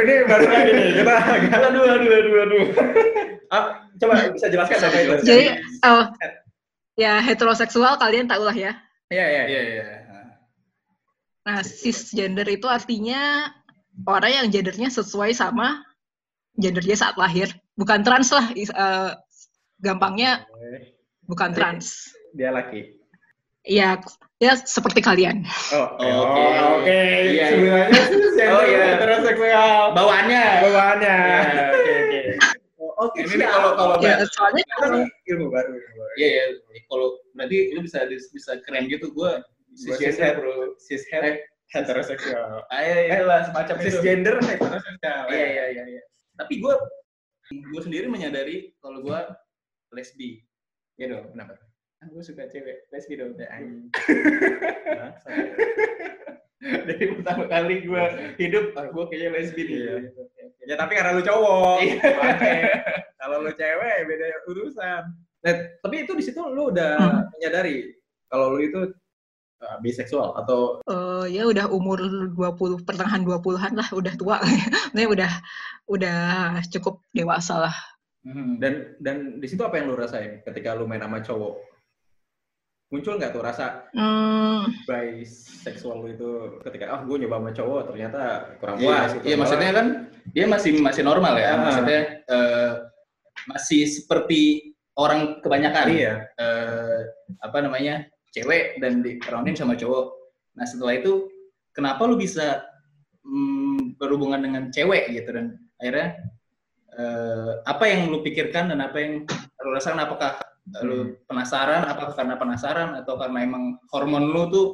Ini 0.03 0.13
baru 0.27 0.45
lagi 0.51 0.71
nih. 0.75 0.87
Kita 0.99 1.13
Aduh, 1.71 1.83
aduh, 1.87 2.11
aduh, 2.11 2.35
aduh. 2.43 2.65
Ah, 3.47 3.87
coba 3.95 4.27
bisa 4.35 4.51
jelaskan 4.51 4.75
apa 4.83 4.97
itu? 4.99 5.13
Jadi, 5.23 5.45
oh, 5.87 6.03
ya 6.99 7.23
heteroseksual 7.23 7.95
kalian 7.95 8.27
tahu 8.27 8.43
lah 8.43 8.57
ya. 8.57 8.75
Iya, 9.07 9.25
iya. 9.29 9.43
Iya, 9.47 9.61
iya. 9.63 9.83
Nah, 11.43 11.59
cisgender 11.63 12.47
itu 12.47 12.67
artinya 12.67 13.51
orang 14.03 14.43
yang 14.43 14.47
gendernya 14.51 14.91
sesuai 14.91 15.31
sama 15.31 15.79
gendernya 16.59 16.97
saat 16.99 17.15
lahir. 17.15 17.51
Bukan 17.79 18.03
trans 18.03 18.31
lah, 18.35 18.51
is- 18.53 18.73
eh, 18.73 19.11
gampangnya 19.79 20.43
bukan 21.23 21.55
trans. 21.55 22.11
Dia 22.35 22.51
laki. 22.51 22.99
Ya, 23.63 23.95
ya 24.43 24.53
seperti 24.59 24.99
kalian. 24.99 25.47
Oh, 25.71 25.87
Oh, 25.95 26.03
oh, 26.03 26.21
oke. 26.27 26.43
oke. 26.83 26.99
Iya, 27.31 27.45
Sebenarnya 27.49 28.01
sih 28.03 28.17
gender 28.19 28.47
Oh, 28.51 28.63
iya. 28.67 28.83
heteroseksual. 28.99 29.73
Bawaannya. 29.95 30.43
Bawaannya. 30.67 31.15
Iya, 31.15 31.65
Oke, 31.71 31.93
oke. 31.95 32.21
Oh, 32.77 32.91
Oke, 33.07 33.19
Ini 33.23 33.45
kalau 33.47 33.71
kalau 33.73 33.95
Ya, 34.03 34.19
soalnya 34.29 34.63
Kan 34.69 34.77
kalau 34.83 34.99
ilmu 35.25 35.47
baru. 35.47 35.71
ilmu 35.71 35.91
baru. 35.95 36.11
Iya, 36.19 36.27
iya. 36.29 36.43
Kalau 36.85 37.07
berarti 37.31 37.57
lu 37.71 37.79
bisa 37.81 37.99
bisa 38.09 38.51
keren 38.67 38.85
gitu. 38.85 39.09
Gue 39.09 39.31
Gua 39.73 39.95
cisgender, 39.97 40.37
bro. 40.37 40.77
Cishet 40.77 41.49
heteroseksual. 41.73 42.61
Ah, 42.69 42.79
iya, 42.85 43.17
itulah 43.17 43.41
semacam 43.47 43.75
itu. 43.75 43.83
Cisgender 43.89 44.35
heteroseksual. 44.37 45.23
Iya, 45.33 45.47
iya, 45.47 45.65
iya, 45.73 45.83
iya. 45.89 46.03
Tapi 46.35 46.61
gue 46.61 46.73
gue 47.49 47.81
sendiri 47.81 48.05
menyadari 48.05 48.77
kalau 48.77 49.01
gue 49.01 49.19
lesbi. 49.91 50.45
Iya 50.93 51.17
dong, 51.17 51.33
kenapa? 51.33 51.57
Gue 52.09 52.23
suka 52.23 52.43
cewek, 52.47 52.89
lesbi 52.89 53.13
dong. 53.15 53.37
Ya, 53.37 53.47
anjing. 53.51 53.87
Dari 56.63 57.05
pertama 57.19 57.43
kali 57.45 57.83
gue 57.83 58.03
hidup, 58.39 58.71
ah, 58.79 58.87
gue 58.87 59.03
kayaknya 59.11 59.29
lesbi 59.35 59.61
nih. 59.67 59.77
Iya. 59.77 59.95
Gitu. 60.07 60.21
Ya 60.63 60.75
tapi 60.79 60.95
karena 60.95 61.11
lu 61.11 61.23
cowok. 61.23 61.77
Iya. 61.83 62.07
Oke. 62.15 62.53
Kalau 63.19 63.35
lu 63.43 63.51
cewek 63.51 63.95
beda 64.07 64.25
urusan. 64.47 65.01
Nah, 65.43 65.53
tapi 65.83 65.95
itu 66.07 66.15
di 66.15 66.23
situ 66.23 66.39
lu 66.39 66.71
udah 66.71 66.95
Hmm. 66.95 67.27
menyadari 67.35 67.91
kalau 68.31 68.55
lu 68.55 68.63
itu 68.63 68.79
uh, 69.59 69.77
biseksual 69.83 70.39
atau 70.39 70.79
eh, 70.87 71.35
ya 71.35 71.43
udah 71.43 71.67
umur 71.67 71.99
20 72.31 72.87
pertengahan 72.87 73.27
20-an 73.27 73.75
lah, 73.75 73.89
udah 73.91 74.13
tua. 74.15 74.39
Maksudnya 74.95 75.07
udah 75.11 75.31
udah 75.91 76.17
cukup 76.71 77.03
dewasa 77.11 77.59
lah. 77.59 77.75
Mhm. 78.23 78.55
dan 78.63 78.73
dan 79.03 79.17
di 79.43 79.51
situ 79.51 79.59
apa 79.67 79.83
yang 79.83 79.91
lu 79.91 79.99
rasain 79.99 80.39
ketika 80.47 80.71
lu 80.79 80.87
main 80.87 81.03
sama 81.03 81.19
cowok? 81.19 81.59
Muncul 82.93 83.17
nggak 83.17 83.33
tuh 83.33 83.41
rasa 83.41 83.89
Hmm, 83.89 84.69
biseksual 84.85 85.97
lu 85.97 86.13
itu 86.13 86.29
ketika 86.61 86.93
ah 86.93 87.01
gue 87.01 87.17
nyoba 87.17 87.41
sama 87.41 87.51
cowok 87.51 87.81
ternyata 87.89 88.21
kurang 88.61 88.77
Iya, 88.77 88.85
puas 88.85 89.09
gitu. 89.11 89.23
iya 89.25 89.35
maksudnya 89.35 89.71
kan 89.73 89.87
dia 90.29 90.45
masih 90.45 90.71
masih 90.77 91.01
normal 91.01 91.33
ya, 91.35 91.49
Ah. 91.49 91.59
maksudnya 91.59 91.99
eh, 92.23 92.71
masih 93.49 93.81
seperti 93.89 94.41
orang 94.93 95.41
kebanyakan. 95.41 95.85
iya. 95.89 96.13
eh, 96.37 96.99
apa 97.41 97.57
namanya 97.59 98.05
cewek 98.29 98.77
dan 98.77 99.01
dikeronin 99.01 99.57
sama 99.57 99.73
cowok. 99.73 100.13
Nah 100.53 100.65
setelah 100.69 100.93
itu 100.93 101.25
kenapa 101.73 102.05
lu 102.05 102.13
bisa 102.13 102.61
mm, 103.25 103.97
berhubungan 103.97 104.37
dengan 104.37 104.63
cewek 104.69 105.09
gitu 105.09 105.33
dan 105.33 105.57
akhirnya 105.81 106.07
eh, 106.93 107.51
apa 107.65 107.83
yang 107.89 108.05
lu 108.07 108.21
pikirkan 108.21 108.69
dan 108.69 108.79
apa 108.79 108.97
yang 109.01 109.13
lu 109.59 109.69
rasakan 109.73 110.05
apakah 110.05 110.37
lu 110.83 111.19
penasaran 111.27 111.83
apakah 111.85 112.15
karena 112.15 112.35
penasaran 112.39 112.95
atau 112.95 113.19
karena 113.19 113.43
emang 113.43 113.75
hormon 113.91 114.31
lu 114.31 114.47
tuh 114.47 114.67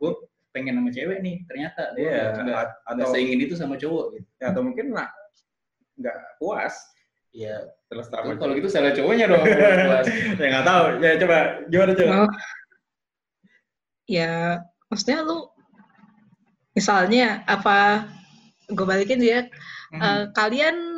gue 0.00 0.12
pengen 0.56 0.80
sama 0.80 0.88
cewek 0.88 1.20
nih 1.20 1.44
ternyata 1.44 1.92
gue 1.92 2.08
nggak 2.08 2.56
a- 2.56 2.72
nggak 2.88 3.04
atau 3.04 3.06
seingin 3.12 3.44
itu 3.44 3.52
sama 3.52 3.76
cowok 3.76 4.16
gitu. 4.16 4.28
ya, 4.40 4.44
atau 4.56 4.64
mungkin 4.64 4.96
nggak 4.96 5.10
nggak 6.00 6.16
puas 6.40 6.72
Iya, 7.36 7.68
terus 7.92 8.08
kalau 8.08 8.32
sama 8.32 8.40
kalau 8.40 8.52
gitu 8.56 8.64
salah 8.72 8.96
cowoknya 8.96 9.28
dong. 9.28 9.44
Puas. 9.44 10.06
ya 10.40 10.46
nggak 10.56 10.64
tahu 10.64 10.84
ya 11.04 11.12
coba 11.20 11.38
gimana 11.68 11.92
coba 11.92 12.12
oh. 12.24 12.30
Ya, 14.08 14.32
maksudnya 14.88 15.20
lu 15.20 15.44
misalnya 16.72 17.44
apa 17.44 18.08
gue 18.72 18.86
balikin 18.88 19.20
dia 19.20 19.52
Mhm. 19.92 20.00
eh, 20.00 20.24
kalian 20.32 20.95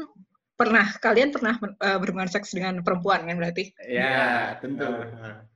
pernah 0.59 0.87
kalian 0.99 1.31
pernah 1.31 1.55
eh, 1.63 1.99
berhubungan 2.03 2.27
seks 2.27 2.51
dengan 2.51 2.83
perempuan 2.83 3.23
kan 3.31 3.39
berarti? 3.39 3.71
Ya, 3.87 4.59
tentu. 4.59 4.85
Ah, 4.85 5.47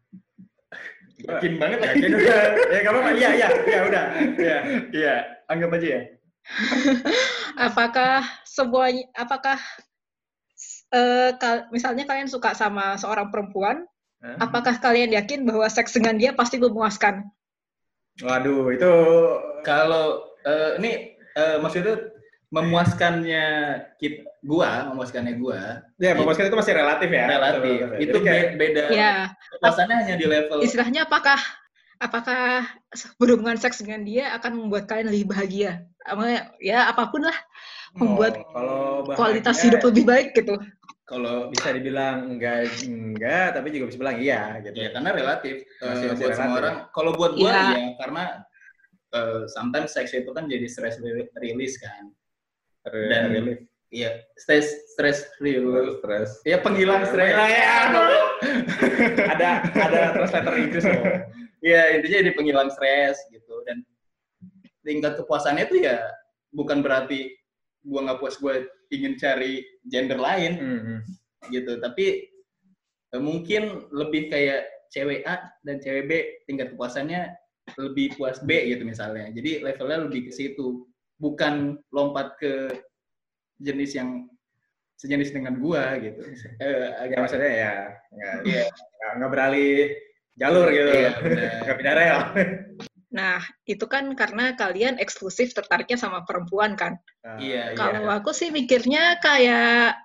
Yakin 1.23 1.59
banget 1.59 1.79
ah. 1.83 1.87
lagi. 1.91 1.99
Yakin 2.03 2.13
udah 2.15 2.41
ya 2.71 2.79
apa-apa 2.89 3.11
iya 3.19 3.31
iya 3.35 3.49
iya 3.67 3.81
udah 3.87 4.05
iya 4.39 4.57
Iya, 4.95 5.15
anggap 5.51 5.71
aja 5.75 5.89
ya. 5.99 6.03
Apakah 7.71 8.27
semuanya 8.47 9.07
apakah 9.15 9.59
eh, 10.91 11.31
kal- 11.39 11.67
misalnya 11.71 12.05
kalian 12.07 12.27
suka 12.31 12.55
sama 12.59 12.99
seorang 12.99 13.31
perempuan, 13.31 13.87
Hah? 14.23 14.39
apakah 14.51 14.79
kalian 14.79 15.15
yakin 15.15 15.47
bahwa 15.47 15.67
seks 15.67 15.95
dengan 15.95 16.19
dia 16.19 16.31
pasti 16.35 16.59
memuaskan? 16.59 17.27
waduh 18.21 18.69
itu 18.69 18.93
Kalau 19.65 20.27
eh, 20.45 20.77
ini 20.83 21.17
eh, 21.39 21.57
maksudnya 21.63 22.12
memuaskannya 22.53 23.47
kita, 23.97 24.29
gua, 24.45 24.93
memuaskannya 24.93 25.35
gua 25.41 25.81
ya 25.97 26.13
memuaskan 26.13 26.47
itu 26.47 26.59
masih 26.59 26.75
relatif 26.77 27.09
ya 27.09 27.25
relatif. 27.27 27.79
Betul, 27.89 27.97
Itu 27.99 28.17
Jadi 28.21 28.27
kayak- 28.29 28.45
be- 28.45 28.59
beda. 28.61 28.83
Ya, 28.93 29.13
Kepuasannya 29.57 29.97
hanya 29.97 30.15
di 30.15 30.27
level 30.29 30.59
istilahnya 30.61 31.01
apakah 31.09 31.41
apakah 31.97 32.67
berhubungan 33.17 33.57
seks 33.57 33.81
dengan 33.81 34.05
dia 34.05 34.37
akan 34.37 34.53
membuat 34.59 34.85
kalian 34.85 35.09
lebih 35.09 35.33
bahagia? 35.33 35.87
Ya 36.61 36.91
apa 36.91 37.09
pun 37.09 37.25
lah 37.25 37.37
membuat 37.95 38.37
Oh, 38.37 38.45
kalau 38.53 38.81
bahagia, 39.07 39.17
kualitas 39.17 39.57
hidup 39.63 39.81
lebih 39.85 40.05
baik 40.05 40.29
gitu. 40.35 40.57
kalau 41.03 41.53
bisa 41.53 41.77
dibilang 41.77 42.25
enggak 42.31 42.73
enggak 42.89 43.53
tapi 43.53 43.69
juga 43.69 43.85
bisa 43.93 44.01
bilang 44.01 44.17
iya 44.17 44.57
gitu 44.65 44.81
ya 44.81 44.89
karena 44.91 45.11
relatif 45.13 45.61
Masih- 45.77 46.09
masih 46.09 46.25
buat 46.25 46.33
semua 46.33 46.41
relatif. 46.41 46.57
orang. 46.57 46.77
Kalau 46.91 47.11
buat 47.13 47.33
gua 47.37 47.51
Iya. 47.53 47.61
ya 47.69 47.85
karena 47.97 48.25
eh, 49.13 49.43
sometimes 49.47 49.93
seks 49.93 50.13
itu 50.15 50.31
kan 50.33 50.49
jadi 50.49 50.65
stress 50.65 50.97
re- 50.99 51.29
release 51.37 51.77
kan. 51.77 52.09
Dan- 52.87 53.31
relief. 53.33 53.61
Iya, 53.93 54.25
stress 54.41 54.73
stress 54.97 55.29
release. 55.37 56.01
stres. 56.01 56.31
Ya 56.49 56.57
penghilang 56.65 57.05
stres. 57.05 57.37
ya 57.37 57.93
ada 59.37 59.61
ada 59.69 60.01
translator 60.17 60.55
Inggris 60.57 60.85
loh. 60.89 61.05
Iya, 61.61 62.01
intinya 62.01 62.19
jadi 62.25 62.33
penghilang 62.33 62.73
stres 62.73 63.21
gitu. 63.29 63.53
Dan 63.69 63.85
tingkat 64.81 65.21
kepuasannya 65.21 65.69
tuh 65.69 65.79
ya 65.85 66.01
bukan 66.57 66.81
berarti 66.81 67.37
gua 67.85 68.09
nggak 68.09 68.19
puas 68.25 68.41
gua 68.41 68.65
ingin 68.89 69.15
cari 69.21 69.61
gender 69.87 70.17
lain 70.17 70.53
Hmm, 70.57 70.99
gitu, 71.53 71.77
tapi 71.79 72.33
eh, 73.13 73.21
mungkin 73.23 73.93
lebih 73.93 74.33
kayak 74.33 74.89
cewek 74.89 75.21
A 75.29 75.53
dan 75.65 75.81
cewek 75.85 76.09
B 76.09 76.13
tingkat 76.49 76.73
kepuasannya 76.73 77.29
lebih 77.77 78.17
puas 78.17 78.41
B 78.41 78.73
gitu 78.73 78.89
misalnya. 78.89 79.29
Jadi 79.33 79.61
levelnya 79.61 80.09
lebih 80.09 80.29
ke 80.29 80.33
situ, 80.33 80.89
bukan 81.23 81.55
lompat 81.95 82.35
ke 82.37 82.83
jenis 83.63 83.95
yang 83.95 84.27
sejenis 84.99 85.31
dengan 85.31 85.55
gua 85.63 85.95
gitu. 86.03 86.19
Eh, 86.59 86.67
ya 86.67 86.89
agak 86.99 87.19
maksudnya 87.23 87.53
ya 87.55 87.73
nggak 88.15 88.35
Iya. 88.43 88.65
nggak- 88.67 89.15
nggak 89.19 89.31
beralih 89.31 89.75
jalur 90.35 90.67
gitu 90.69 90.91
Iya, 90.91 91.11
benar. 91.23 91.51
nggak 91.63 91.77
pindah 91.79 91.95
rel 91.95 92.19
Nah, 93.13 93.45
itu 93.69 93.85
kan 93.85 94.09
karena 94.17 94.57
kalian 94.57 94.97
eksklusif 94.97 95.53
tertariknya 95.53 96.01
sama 96.01 96.25
perempuan 96.25 96.73
kan. 96.81 96.97
Iya, 97.37 97.77
iya. 97.77 97.77
Kalau 97.77 98.09
aku 98.09 98.33
sih 98.33 98.49
mikirnya 98.49 99.21
kayak 99.21 100.01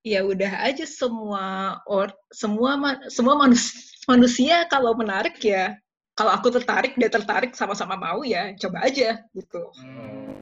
ya 0.00 0.24
udah 0.24 0.64
aja 0.64 0.88
semua 0.88 1.76
or 1.84 2.08
semua 2.32 2.80
ma- 2.80 3.04
semua 3.12 3.36
manusia, 3.36 3.76
manusia 4.08 4.56
kalau 4.72 4.96
menarik 4.96 5.36
ya 5.44 5.76
kalau 6.16 6.32
aku 6.32 6.48
tertarik 6.48 6.96
dia 6.96 7.12
tertarik 7.12 7.52
sama-sama 7.52 7.94
mau 7.94 8.24
ya 8.24 8.56
coba 8.56 8.88
aja 8.88 9.20
gitu. 9.36 9.70
Hmm. 9.76 10.40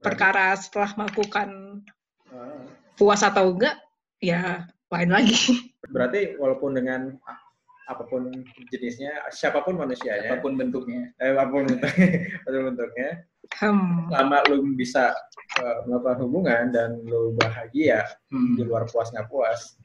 Perkara 0.00 0.56
setelah 0.56 0.96
melakukan 1.04 1.80
Ah. 2.34 2.66
puas 2.98 3.22
atau 3.22 3.54
enggak 3.54 3.78
ya 4.18 4.66
lain 4.90 5.10
lagi. 5.14 5.38
Berarti 5.94 6.34
walaupun 6.34 6.74
dengan 6.74 7.14
apa 7.84 8.02
pun 8.08 8.32
jenisnya, 8.72 9.28
siapa 9.28 9.60
pun 9.60 9.76
manusianya, 9.76 10.34
apa 10.34 10.40
pun 10.40 10.56
bentuknya 10.56 11.12
eh, 11.20 11.36
apa 11.36 11.52
pun 11.52 11.68
bentuknya, 11.68 12.08
apa 12.42 12.48
pun 12.50 12.64
bentuknya, 12.74 13.10
Hmm. 13.60 14.08
selama 14.08 14.40
lu 14.48 14.72
bisa 14.72 15.12
uh, 15.60 15.84
melakukan 15.84 16.24
hubungan 16.24 16.72
dan 16.72 16.96
lu 17.04 17.36
bahagia 17.36 18.08
hmm. 18.32 18.56
di 18.56 18.62
luar 18.64 18.88
puas 18.88 19.12
nggak 19.12 19.28
puas, 19.28 19.76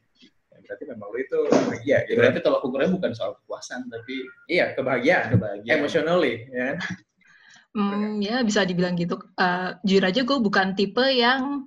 berarti 0.69 0.85
memang 0.85 1.09
lu 1.09 1.17
itu 1.17 1.37
bahagia. 1.49 1.81
Ya, 1.81 1.99
Gitu. 2.05 2.19
berarti 2.21 2.39
tolak 2.45 2.61
ukurnya 2.61 2.89
bukan 2.93 3.11
soal 3.11 3.33
kepuasan 3.41 3.89
tapi 3.89 4.21
Iya, 4.45 4.77
kebahagiaan, 4.77 5.33
kebahagiaan 5.33 5.77
emotionally, 5.81 6.45
ya. 6.53 6.77
Hmm, 7.73 8.21
ya 8.21 8.41
bisa 8.41 8.61
dibilang 8.61 8.93
gitu. 8.93 9.17
Eh, 9.33 9.69
jujur 9.81 10.05
aja 10.05 10.21
gue 10.21 10.37
bukan 10.37 10.73
tipe 10.73 11.01
yang 11.09 11.65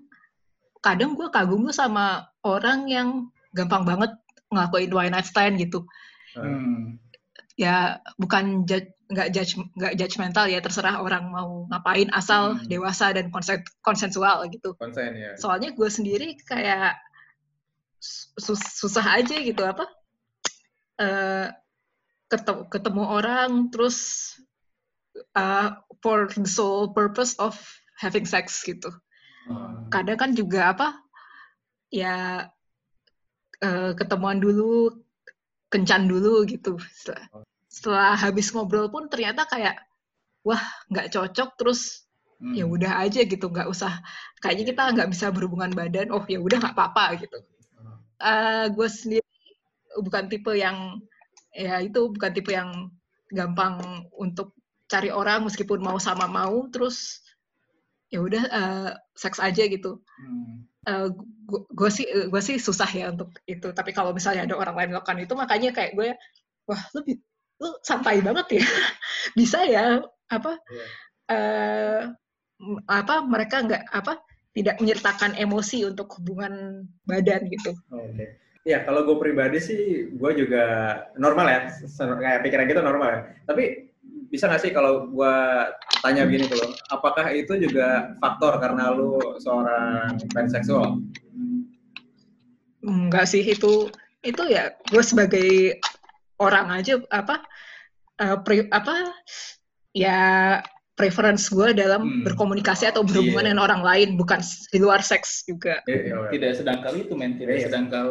kadang 0.79 1.15
gue 1.15 1.27
kagum 1.31 1.67
tuh 1.67 1.75
sama 1.75 2.27
orang 2.43 2.87
yang 2.87 3.09
gampang 3.55 3.83
banget 3.83 4.11
ngelakuin 4.51 4.91
one 4.91 5.11
night 5.11 5.27
stand 5.27 5.59
gitu. 5.59 5.83
Hmm. 6.35 6.99
Ya 7.55 7.99
bukan 8.19 8.67
nggak 9.13 9.29
judge 9.31 9.55
nggak 9.79 9.95
judgmental 9.95 10.49
ya 10.49 10.59
terserah 10.59 10.99
orang 10.99 11.29
mau 11.29 11.69
ngapain 11.71 12.09
asal 12.11 12.57
Hmm. 12.57 12.67
dewasa 12.67 13.15
dan 13.15 13.31
konsen, 13.31 13.63
konsensual 13.83 14.43
gitu. 14.51 14.75
konsen 14.79 15.15
ya. 15.15 15.35
Soalnya 15.39 15.71
gue 15.71 15.87
sendiri 15.87 16.35
kayak 16.43 16.99
sus- 18.03 18.75
susah 18.83 19.23
aja 19.23 19.39
gitu 19.39 19.63
apa 19.63 19.87
eh 20.99 21.49
ketemu, 22.33 22.63
ketemu 22.73 23.03
orang 23.05 23.69
terus 23.69 24.33
uh, 25.37 25.77
for 26.01 26.27
the 26.33 26.49
sole 26.49 26.91
purpose 26.97 27.37
of 27.37 27.55
having 28.01 28.25
sex 28.25 28.65
gitu. 28.65 28.89
Hmm. 29.45 29.93
Kadang 29.93 30.17
kan 30.17 30.31
juga 30.33 30.73
apa 30.73 30.89
ya 31.93 32.49
eh, 33.61 33.93
ketemuan 33.93 34.41
dulu, 34.41 35.05
kencan 35.69 36.09
dulu 36.09 36.49
gitu. 36.49 36.81
Setelah, 36.81 37.29
setelah 37.69 38.13
habis 38.17 38.49
ngobrol 38.49 38.89
pun 38.89 39.13
ternyata 39.13 39.45
kayak 39.45 39.77
wah 40.41 40.63
nggak 40.89 41.13
cocok 41.13 41.55
terus 41.61 42.09
Hmm. 42.43 42.59
ya 42.59 42.67
udah 42.67 43.07
aja 43.07 43.23
gitu 43.23 43.47
nggak 43.55 43.71
usah 43.71 44.03
kayaknya 44.43 44.75
kita 44.75 44.83
nggak 44.99 45.11
bisa 45.15 45.31
berhubungan 45.31 45.71
badan 45.71 46.11
oh 46.11 46.27
ya 46.27 46.43
udah 46.43 46.59
nggak 46.59 46.75
apa-apa 46.75 47.23
gitu 47.23 47.39
Eh 48.23 48.65
gue 48.71 48.89
sendiri 48.89 49.27
bukan 50.01 50.25
tipe 50.31 50.53
yang 50.57 50.97
ya 51.53 51.83
itu 51.85 52.01
bukan 52.15 52.33
tipe 52.33 52.51
yang 52.55 52.89
gampang 53.29 54.07
untuk 54.17 54.57
cari 54.89 55.09
orang 55.13 55.45
meskipun 55.49 55.81
mau 55.85 55.97
sama 56.01 56.25
mau 56.29 56.69
terus 56.73 57.21
ya 58.13 58.21
udah 58.21 58.43
eh, 58.45 58.91
seks 59.17 59.41
aja 59.41 59.65
gitu 59.69 60.01
Hmm. 60.23 60.67
gue 61.51 61.91
sih 61.95 62.03
gue 62.27 62.43
sih 62.43 62.59
susah 62.59 62.91
ya 62.91 63.15
untuk 63.15 63.31
itu 63.47 63.71
tapi 63.71 63.95
kalau 63.95 64.11
misalnya 64.11 64.51
ada 64.51 64.59
orang 64.59 64.75
lain 64.75 64.91
melakukan 64.91 65.19
itu 65.23 65.35
makanya 65.39 65.71
kayak 65.71 65.95
gue 65.95 66.09
wah 66.67 66.83
lu 66.99 67.01
bi- 67.07 67.23
lu 67.63 67.71
santai 67.87 68.19
banget 68.19 68.59
ya 68.59 68.65
bisa 69.39 69.63
ya 69.63 70.03
apa 70.27 70.59
Iya. 70.59 70.85
eh 71.31 72.03
m- 72.59 72.83
apa 72.91 73.15
mereka 73.23 73.63
nggak 73.63 73.83
apa 73.95 74.19
tidak 74.53 74.77
menyertakan 74.81 75.33
emosi 75.37 75.89
untuk 75.89 76.13
hubungan 76.21 76.85
badan 77.09 77.49
gitu 77.49 77.73
Oke. 77.93 78.41
Ya, 78.63 78.87
kalau 78.87 79.03
gue 79.03 79.19
pribadi 79.19 79.59
sih, 79.59 80.07
gue 80.15 80.31
juga 80.39 80.63
normal 81.19 81.51
ya, 81.51 81.61
kayak 81.99 82.47
pikiran 82.47 82.71
gitu 82.71 82.79
normal 82.79 83.09
ya. 83.11 83.21
Tapi 83.43 83.91
bisa 84.31 84.47
nggak 84.47 84.63
sih 84.63 84.71
kalau 84.71 85.11
gue 85.11 85.35
tanya 85.99 86.23
begini 86.31 86.47
ke 86.47 86.55
lo, 86.55 86.71
apakah 86.95 87.35
itu 87.35 87.59
juga 87.59 88.15
faktor 88.23 88.63
karena 88.63 88.95
lu 88.95 89.19
seorang 89.43 90.15
panseksual? 90.31 91.03
enggak 92.83 93.31
sih 93.31 93.43
itu 93.47 93.89
itu 94.27 94.43
ya 94.51 94.75
gue 94.91 95.03
sebagai 95.03 95.79
orang 96.43 96.83
aja 96.83 96.99
apa 97.11 97.47
eh, 98.19 98.37
pre- 98.43 98.71
apa 98.71 99.15
ya 99.95 100.19
preference 101.03 101.51
gue 101.51 101.75
dalam 101.75 102.03
Hmm. 102.07 102.23
berkomunikasi 102.23 102.87
atau 102.95 103.03
berhubungan 103.03 103.43
Iya. 103.43 103.49
dengan 103.51 103.61
orang 103.67 103.83
lain 103.83 104.09
bukan 104.15 104.39
di 104.71 104.79
luar 104.79 105.03
seks 105.03 105.43
juga 105.51 105.83
Iya, 105.91 106.31
tidak 106.31 106.51
sedangkal 106.63 106.95
itu 106.95 107.13
men 107.19 107.35
tidak 107.35 107.59
Iya. 107.59 107.67
sedangkal 107.67 108.07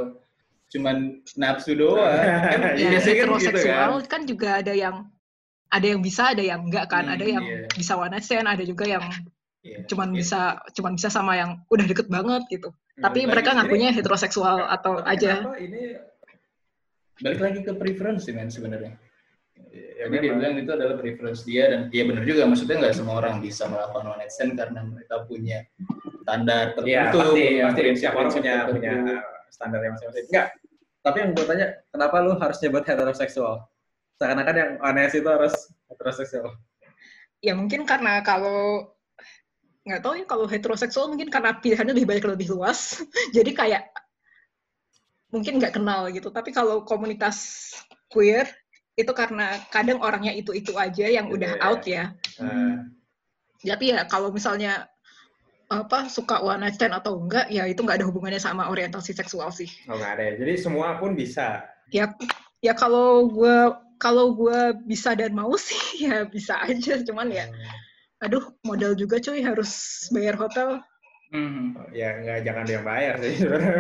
cuman 0.71 0.97
nafsu 1.39 1.71
doang 1.79 2.03
kan 2.51 2.59
Iya, 2.75 2.83
ya 2.83 2.89
biasanya 2.91 2.99
kan 2.99 2.99
gitu 2.99 3.15
heteroseksual 3.15 3.89
kan 4.03 4.07
kan 4.11 4.21
juga 4.27 4.49
ada 4.59 4.73
yang 4.75 4.95
ada 5.71 5.87
yang 5.87 6.01
bisa 6.03 6.35
ada 6.35 6.43
yang 6.43 6.67
enggak 6.67 6.85
kan 6.91 7.07
Hmm, 7.07 7.15
ada 7.15 7.25
yang 7.25 7.43
iya. 7.47 7.63
bisa 7.71 7.95
one 7.95 8.11
night 8.11 8.27
stand 8.27 8.47
ada 8.47 8.63
juga 8.67 8.83
yang 8.83 9.03
Iya. 9.63 9.87
cuman 9.87 10.11
Iya. 10.11 10.17
bisa 10.19 10.41
cuman 10.75 10.91
bisa 10.99 11.07
sama 11.07 11.39
yang 11.39 11.63
udah 11.71 11.85
deket 11.87 12.11
banget 12.11 12.43
gitu 12.51 12.75
tapi 12.99 13.23
balik 13.23 13.31
mereka 13.39 13.49
ngakunya 13.55 13.89
heteroseksual 13.95 14.67
atau 14.67 14.99
Tapi 14.99 15.11
aja 15.15 15.31
ini 15.63 15.95
balik 17.21 17.39
lagi 17.39 17.59
ke 17.61 17.71
preference 17.77 18.25
sih 18.27 18.33
men 18.33 18.49
sebenarnya 18.49 18.97
ya, 19.69 20.09
Jadi 20.09 20.17
dia 20.25 20.31
bilang 20.33 20.53
itu 20.57 20.71
adalah 20.73 20.95
preference 20.97 21.45
dia 21.45 21.69
dan 21.69 21.93
dia 21.93 22.03
benar 22.09 22.25
juga 22.25 22.49
maksudnya 22.49 22.81
nggak 22.81 22.95
semua 22.97 23.15
orang 23.21 23.37
bisa 23.37 23.69
melakukan 23.69 24.03
one 24.09 24.19
night 24.25 24.33
stand 24.33 24.57
karena 24.57 24.79
mereka 24.81 25.15
punya 25.29 25.61
standar 26.25 26.73
tertentu, 26.73 26.89
Iya, 26.89 27.03
pasti, 27.13 27.41
punya 27.45 27.65
pasti 27.69 27.81
setiap 27.97 28.13
orang 28.17 28.31
punya 28.31 28.55
punya 28.69 28.93
standarnya 29.51 29.89
masing-masing. 29.93 30.25
Enggak. 30.31 30.47
Tapi 31.01 31.17
yang 31.17 31.29
gue 31.33 31.45
tanya, 31.49 31.67
kenapa 31.89 32.15
lu 32.21 32.33
harus 32.37 32.57
nyebut 32.61 32.83
heteroseksual? 32.85 33.55
Seakan-akan 34.21 34.55
yang 34.55 34.71
Anes 34.85 35.13
itu 35.17 35.25
harus 35.25 35.53
heteroseksual. 35.89 36.53
ya 37.41 37.57
mungkin 37.57 37.89
karena 37.89 38.21
kalau 38.21 38.85
nggak 39.81 40.01
tahu 40.05 40.13
ya 40.13 40.25
kalau 40.29 40.45
heteroseksual 40.45 41.09
mungkin 41.09 41.33
karena 41.33 41.57
pilihannya 41.57 41.97
lebih 41.97 42.09
banyak 42.13 42.25
lebih 42.37 42.53
luas 42.53 43.01
jadi 43.35 43.49
kayak 43.49 43.83
mungkin 45.33 45.57
nggak 45.57 45.73
kenal 45.73 46.05
gitu 46.13 46.29
tapi 46.29 46.53
kalau 46.53 46.85
komunitas 46.85 47.71
queer 48.13 48.45
itu 49.01 49.11
karena 49.11 49.57
kadang 49.67 49.99
orangnya 49.99 50.31
itu 50.31 50.51
itu 50.51 50.71
aja 50.73 51.05
yang 51.05 51.27
udah 51.27 51.51
Iya. 51.55 51.63
out 51.63 51.81
ya 51.83 52.03
Hmm. 52.37 52.93
tapi 53.59 53.91
ya 53.91 54.05
kalau 54.05 54.29
misalnya 54.29 54.85
apa 55.67 56.05
suka 56.05 56.39
one 56.39 56.61
night 56.61 56.75
stand 56.75 56.91
atau 56.91 57.15
enggak 57.17 57.47
ya 57.47 57.63
itu 57.63 57.79
nggak 57.79 58.01
ada 58.01 58.07
hubungannya 58.07 58.37
sama 58.37 58.67
orientasi 58.67 59.11
seksual 59.11 59.49
sih 59.49 59.69
Oh 59.87 59.95
nggak 59.95 60.11
ada 60.15 60.23
ya. 60.27 60.33
Jadi 60.37 60.53
semua 60.59 60.97
pun 60.97 61.13
bisa. 61.13 61.63
ya 61.89 62.11
ya 62.59 62.73
kalau 62.73 63.27
gue 63.27 63.57
kalau 63.95 64.33
gue 64.33 64.59
bisa 64.83 65.13
dan 65.13 65.31
mau 65.31 65.53
sih 65.61 66.05
ya 66.05 66.25
bisa 66.25 66.59
aja 66.59 66.99
cuman 67.01 67.29
ya 67.29 67.45
aduh 68.19 68.53
modal 68.61 68.93
juga 68.93 69.17
cuy 69.17 69.41
harus 69.41 69.71
bayar 70.09 70.35
hotel 70.35 70.81
Hmm. 71.31 71.79
Ya 71.95 72.11
nggak 72.19 72.43
jangan 72.43 72.63
dia 72.67 72.75
yang 72.75 72.83
bayar 72.83 73.15
sih. 73.23 73.35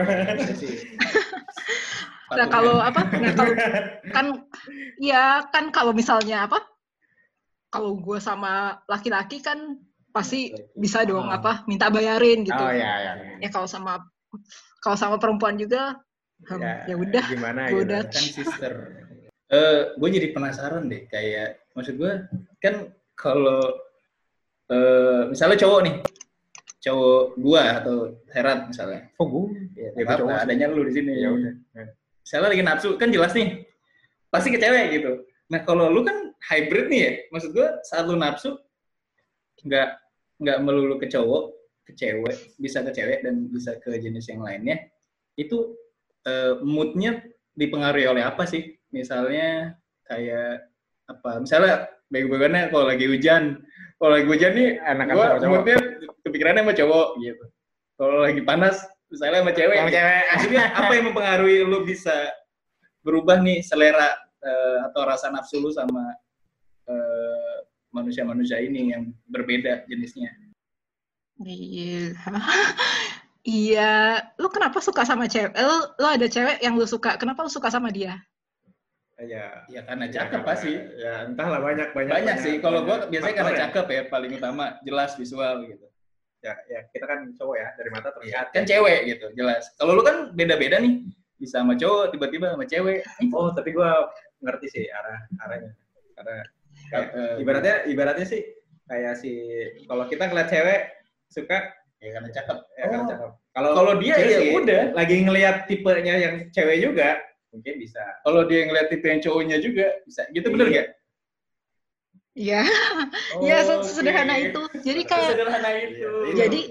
Sih. 0.63 0.75
nah 2.31 2.47
kalau 2.47 2.79
apa 2.79 3.03
nah 3.19 3.31
kalau 3.35 3.51
kan 4.15 4.25
ya 4.99 5.45
kan 5.49 5.69
kalau 5.69 5.91
misalnya 5.91 6.45
apa 6.45 6.59
kalau 7.71 7.95
gue 7.97 8.19
sama 8.19 8.83
laki-laki 8.85 9.39
kan 9.39 9.79
pasti 10.11 10.51
bisa 10.75 11.07
dong 11.07 11.31
Ah. 11.31 11.39
apa 11.39 11.63
minta 11.65 11.87
bayarin 11.87 12.43
gitu 12.43 12.59
oh 12.59 12.67
ya 12.67 12.93
ya. 12.99 13.13
ya 13.39 13.49
kalau 13.49 13.63
sama 13.63 14.03
kalau 14.83 14.97
sama 14.99 15.15
perempuan 15.15 15.55
juga 15.55 15.95
hmm, 16.51 16.89
ya 16.89 16.95
udah 16.99 17.25
Gimana 17.31 17.61
gua 17.71 17.79
gitu. 17.79 17.83
udah. 17.87 18.01
kan 18.11 18.23
sister. 18.27 18.73
Eh, 19.51 19.81
gue 19.99 20.07
jadi 20.07 20.31
penasaran 20.31 20.87
deh, 20.87 21.11
kayak 21.11 21.59
maksud 21.75 21.99
gue 21.99 22.23
kan 22.63 22.87
kalau 23.19 23.59
eh, 24.71 25.27
misalnya 25.27 25.59
cowok 25.59 25.79
nih, 25.83 25.95
cowok 26.79 27.23
gua 27.35 27.61
atau 27.83 28.15
Herat 28.31 28.71
misalnya, 28.71 29.11
Oh 29.19 29.27
gue. 29.27 29.67
ya, 29.75 29.91
Ya, 29.91 30.03
gua 30.07 30.15
cowok 30.23 30.39
adanya 30.39 30.71
lu 30.71 30.87
di 30.87 30.93
sini. 30.95 31.19
Ya 31.19 31.35
udah. 31.35 31.51
Misalnya 32.23 32.47
lagi 32.47 32.63
nafsu, 32.63 32.89
kan 32.95 33.11
jelas 33.11 33.35
nih, 33.35 33.67
pasti 34.31 34.49
ke 34.49 34.57
cewek 34.57 34.85
gitu. 34.95 35.11
Nah 35.51 35.61
kalau 35.61 35.91
lu 35.91 36.01
kan 36.01 36.31
hybrid 36.47 36.87
nih 36.87 36.99
ya, 37.03 37.11
maksud 37.29 37.51
gue 37.51 37.67
saat 37.83 38.07
lu 38.07 38.15
nafsu 38.15 38.55
nggak 39.61 39.89
nggak 40.41 40.57
melulu 40.63 40.97
ke 40.97 41.05
cowok, 41.05 41.53
ke 41.85 41.93
cewek, 41.93 42.33
bisa 42.57 42.81
ke 42.81 42.89
cewek 42.89 43.21
dan 43.21 43.45
bisa 43.51 43.77
ke 43.77 43.93
jenis 43.99 44.25
yang 44.25 44.41
lainnya. 44.41 44.79
Itu 45.37 45.75
eh, 46.25 46.57
moodnya 46.63 47.21
dipengaruhi 47.53 48.07
oleh 48.09 48.23
apa 48.25 48.47
sih? 48.49 48.73
Misalnya 48.89 49.77
kayak 50.07 50.65
apa? 51.05 51.43
Misalnya 51.43 51.85
bego-begoannya 52.09 52.71
kalau 52.73 52.87
lagi 52.89 53.05
hujan, 53.05 53.61
kalau 54.01 54.11
lagi 54.17 54.27
hujan 54.27 54.51
nih, 54.55 54.69
Enakan 54.81 55.13
gua 55.13 55.25
sama 55.27 55.37
cowok. 55.37 55.51
moodnya 55.51 55.77
kepikirannya 56.25 56.61
sama 56.65 56.73
cowok 56.75 57.07
gitu. 57.21 57.45
Kalau 58.01 58.17
lagi 58.25 58.41
panas, 58.41 58.75
misalnya 59.13 59.39
sama 59.45 59.53
cewek, 59.53 59.77
Sama 59.77 59.91
cewek. 59.93 60.23
maksudnya 60.33 60.63
apa 60.73 60.91
yang 60.97 61.05
mempengaruhi 61.13 61.57
lu 61.61 61.79
bisa 61.85 62.15
berubah 63.01 63.41
nih 63.41 63.61
selera 63.65 64.13
eh, 64.41 64.77
atau 64.89 65.01
rasa 65.05 65.29
nafsu 65.33 65.61
lu 65.61 65.69
sama 65.73 66.13
eh, 66.89 67.57
manusia-manusia 67.91 68.61
ini 68.63 68.95
yang 68.95 69.11
berbeda 69.27 69.83
jenisnya? 69.85 70.31
iya 71.41 72.13
iya 73.65 73.91
lu 74.37 74.47
kenapa 74.53 74.77
suka 74.77 75.01
sama 75.01 75.25
cewek 75.25 75.49
Eh, 75.57 75.65
lu, 75.65 75.77
lu 75.97 76.07
ada 76.07 76.27
cewek 76.29 76.61
yang 76.61 76.77
lu 76.77 76.85
suka 76.85 77.17
kenapa 77.17 77.41
lu 77.41 77.49
suka 77.49 77.73
sama 77.73 77.89
dia 77.89 78.21
Ya. 79.21 79.65
Ya 79.69 79.85
karena 79.85 80.09
Ya, 80.09 80.13
cakep 80.17 80.41
pasti. 80.41 80.73
Ya 80.97 81.29
entahlah 81.29 81.61
banyak 81.61 81.93
banyak. 81.93 82.09
Banyak 82.09 82.37
sih. 82.41 82.55
Kalau 82.57 82.81
gua 82.81 83.05
biasanya 83.05 83.35
karena 83.37 83.53
ya. 83.53 83.59
cakep 83.69 83.85
ya 83.93 84.01
paling 84.09 84.31
utama, 84.33 84.81
jelas 84.81 85.13
visual 85.13 85.61
gitu. 85.69 85.85
Ya, 86.41 86.57
ya 86.65 86.89
kita 86.89 87.05
kan 87.05 87.29
cowok 87.37 87.53
ya 87.53 87.67
dari 87.77 87.89
mata 87.93 88.09
terlihat. 88.17 88.49
Kan 88.49 88.65
cewek 88.65 89.13
gitu, 89.13 89.29
jelas. 89.37 89.69
Kalau 89.77 89.93
lu 89.93 90.01
kan 90.01 90.33
beda-beda 90.33 90.81
nih. 90.81 91.05
Bisa 91.41 91.59
sama 91.59 91.73
cowok 91.73 92.13
tiba-tiba 92.13 92.53
sama 92.53 92.63
cewek 92.63 93.01
Oh, 93.33 93.49
tapi 93.49 93.73
gua 93.73 94.13
ngerti 94.39 94.67
sih 94.69 94.85
arah 94.87 95.17
arahnya. 95.41 95.71
Karena 96.13 96.35
kayak, 96.87 97.07
Eh, 97.11 97.35
ibaratnya 97.41 97.75
ibaratnya 97.89 98.25
sih 98.25 98.41
kayak 98.85 99.17
si 99.17 99.31
kalau 99.89 100.05
kita 100.05 100.29
ngeliat 100.29 100.47
cewek 100.47 100.81
suka 101.27 101.57
ya 101.97 102.09
karena 102.13 102.29
cakep 102.29 102.57
ya 102.77 102.83
Oh. 102.87 103.07
cakep. 103.09 103.31
Kalau 103.51 103.69
kalau 103.75 103.93
dia 103.99 104.15
ya 104.15 104.39
sih, 104.39 104.53
udah 104.53 104.81
lagi 104.93 105.17
ngeliat 105.19 105.65
tipenya 105.65 106.15
yang 106.15 106.35
cewek 106.49 106.77
juga 106.79 107.19
mungkin 107.51 107.75
bisa. 107.77 107.99
kalau 108.23 108.47
dia 108.47 108.63
ngeliat 108.63 108.87
tipe 108.87 109.03
yang 109.03 109.19
cowoknya 109.19 109.57
juga 109.59 109.91
bisa 110.05 110.23
gitu 110.31 110.47
bener 110.49 110.67
Iya. 110.71 110.75
gak? 110.77 110.87
Iya, 112.31 112.61
ya 113.43 113.57
sesederhana 113.83 114.39
itu. 114.39 114.61
Jadi 114.87 115.01
kayak 115.03 115.35
sederhana 115.35 115.69
itu 115.75 116.11
Iya, 116.31 116.35
Jadi 116.47 116.61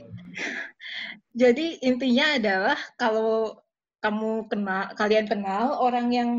jadi 1.31 1.67
intinya 1.85 2.27
adalah 2.37 2.79
kalau 2.97 3.61
kamu 4.01 4.31
kenal 4.47 4.93
kalian 4.95 5.25
kenal 5.25 5.77
orang 5.77 6.09
yang 6.09 6.31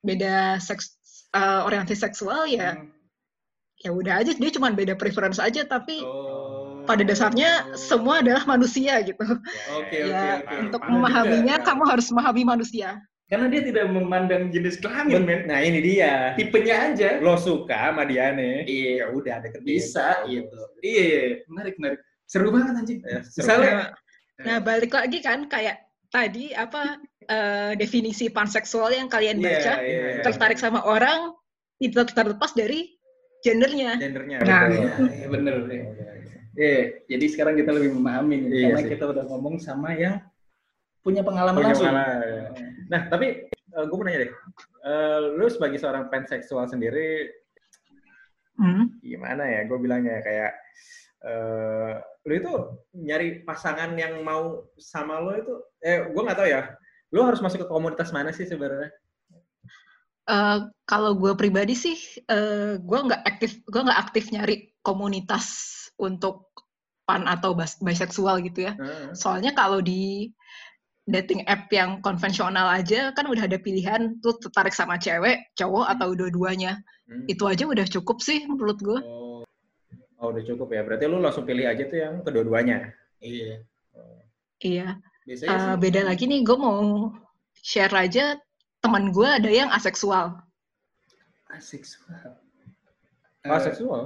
beda 0.00 0.58
seks 0.58 0.94
eh, 1.30 1.60
orientasi 1.62 1.98
seksual 2.00 2.46
ya 2.46 2.74
Hmm. 2.74 2.90
ya 3.76 3.90
udah 3.90 4.14
aja 4.18 4.32
dia 4.32 4.50
cuma 4.50 4.70
beda 4.70 4.94
preference 4.94 5.36
aja 5.36 5.62
tapi 5.62 6.00
Oh. 6.00 6.82
pada 6.84 7.02
dasarnya 7.02 7.74
semua 7.74 8.22
adalah 8.22 8.46
manusia 8.46 9.02
gitu. 9.02 9.18
Oke, 9.18 9.42
oke, 9.74 9.98
ya 10.06 10.38
oke. 10.38 10.54
untuk 10.62 10.80
Ada 10.80 10.90
memahaminya 10.92 11.56
juga. 11.58 11.66
kamu 11.66 11.82
harus 11.84 12.06
memahami 12.08 12.42
manusia. 12.46 12.90
karena 13.26 13.50
dia 13.50 13.58
tidak 13.60 13.90
memandang 13.90 14.54
jenis 14.54 14.78
kelamin 14.78 15.26
men 15.26 15.40
Nah 15.44 15.58
ini 15.58 15.82
dia. 15.82 16.30
tipenya 16.34 16.94
aja 16.94 17.18
Lo 17.18 17.34
suka 17.34 17.90
sama 17.90 18.06
dia 18.06 18.30
nih. 18.30 18.62
Iya. 18.64 18.92
Ya 18.96 19.06
udah 19.10 19.36
deketin. 19.42 19.66
bisa 19.66 20.06
gitu 20.24 20.58
iya 20.80 21.02
iya, 21.02 21.22
menarik 21.46 21.74
menarik 21.76 22.00
seru 22.24 22.48
banget 22.48 22.74
anjing 22.76 22.98
Ya, 23.02 23.18
seru. 23.20 23.38
misalnya 23.42 23.72
Nah, 24.36 24.58
balik 24.60 24.92
lagi 24.92 25.18
kan 25.20 25.42
kayak 25.46 25.85
tadi 26.08 26.50
apa 26.50 26.96
eh, 27.22 27.72
definisi 27.74 28.28
panseksual 28.28 28.92
yang 28.92 29.06
kalian 29.06 29.38
Iya, 29.38 29.44
baca 29.44 29.72
iya, 29.80 30.04
iya. 30.16 30.22
tertarik 30.22 30.56
sama 30.56 30.82
orang 30.82 31.34
itu 31.78 31.96
terlepas 32.08 32.52
dari 32.52 32.94
gendernya. 33.40 34.00
gendernya. 34.00 34.38
Nah, 34.42 34.62
betul. 34.66 34.80
Iya, 34.80 34.96
iya, 35.12 35.26
bener 35.28 35.54
deh 35.66 35.80
Iya, 36.56 36.80
jadi 37.04 37.26
sekarang 37.28 37.54
kita 37.54 37.68
lebih 37.68 37.92
memahami 37.92 38.48
Iya 38.48 38.72
karena 38.72 38.80
sih. 38.80 38.90
kita 38.90 39.04
udah 39.12 39.24
ngomong 39.28 39.60
sama 39.60 39.92
yang 39.92 40.24
punya 41.04 41.20
pengalaman 41.20 41.60
Punya 41.60 41.68
langsung. 41.70 41.92
pengalaman, 41.92 42.16
ya. 42.24 42.44
Nah, 42.88 43.00
tapi 43.12 43.26
gue 43.68 43.96
mau 43.96 44.04
nanya 44.04 44.20
deh, 44.24 44.32
Eh, 44.80 45.18
lu 45.34 45.50
sebagai 45.50 45.76
seorang 45.76 46.06
panseksual 46.08 46.64
sendiri 46.66 47.28
Hmm. 48.56 48.88
gimana 49.04 49.44
ya? 49.44 49.68
Gue 49.68 49.76
bilangnya 49.76 50.24
kayak 50.24 50.56
eh 51.26 51.94
lu 52.26 52.32
itu 52.38 52.54
nyari 52.94 53.42
pasangan 53.42 53.94
yang 53.98 54.22
mau 54.22 54.66
sama 54.78 55.18
lo 55.18 55.34
itu, 55.34 55.54
eh 55.82 56.06
gue 56.06 56.22
nggak 56.22 56.38
tahu 56.38 56.48
ya. 56.48 56.62
Lu 57.14 57.22
harus 57.22 57.42
masuk 57.42 57.66
ke 57.66 57.68
komunitas 57.70 58.10
mana 58.14 58.30
sih 58.30 58.46
sebenarnya? 58.46 58.90
Eh, 60.26 60.58
kalau 60.90 61.14
gue 61.14 61.38
pribadi 61.38 61.78
sih, 61.78 61.98
eh, 62.26 62.82
gue 62.82 62.98
nggak 62.98 63.22
aktif, 63.22 63.62
gue 63.62 63.78
nggak 63.78 64.00
aktif 64.10 64.24
nyari 64.34 64.74
komunitas 64.82 65.46
untuk 66.02 66.50
pan 67.06 67.22
atau 67.30 67.54
bas- 67.54 67.78
bisexual 67.78 68.42
gitu 68.42 68.66
ya. 68.66 68.74
Heeh. 68.74 69.14
Soalnya 69.14 69.54
kalau 69.54 69.78
di 69.78 70.34
dating 71.06 71.46
app 71.46 71.70
yang 71.70 72.02
konvensional 72.02 72.66
aja 72.66 73.14
kan 73.14 73.30
udah 73.30 73.46
ada 73.46 73.62
pilihan 73.62 74.18
tuh 74.18 74.34
tertarik 74.42 74.74
sama 74.74 74.98
cewek, 74.98 75.54
cowok 75.54 75.86
atau 75.94 76.18
dua-duanya. 76.18 76.82
Hmm. 77.06 77.22
Itu 77.30 77.46
aja 77.46 77.62
udah 77.62 77.86
cukup 77.86 78.18
sih 78.18 78.42
menurut 78.50 78.82
gue. 78.82 78.98
Oh. 78.98 79.25
Oh, 80.26 80.34
udah 80.34 80.42
cukup 80.42 80.68
ya. 80.68 80.82
Berarti 80.82 81.04
lu 81.06 81.18
langsung 81.18 81.46
pilih 81.46 81.64
aja 81.64 81.86
tuh 81.86 81.96
yang 81.96 82.14
kedua-duanya. 82.20 82.90
Iya. 83.18 83.62
Iya. 84.58 84.88
Biasanya 85.22 85.48
Eh, 85.48 85.58
sih, 85.60 85.74
beda 85.80 86.00
lagi 86.02 86.24
nih, 86.24 86.42
gue 86.42 86.56
mau 86.56 87.10
share 87.56 87.94
aja 87.94 88.34
teman 88.78 89.10
gue 89.10 89.26
ada 89.26 89.46
yang 89.46 89.70
aseksual. 89.70 90.38
aseksual. 91.48 92.34
Ah, 93.42 93.56
Eh, 93.56 93.62
seksual. 93.62 94.02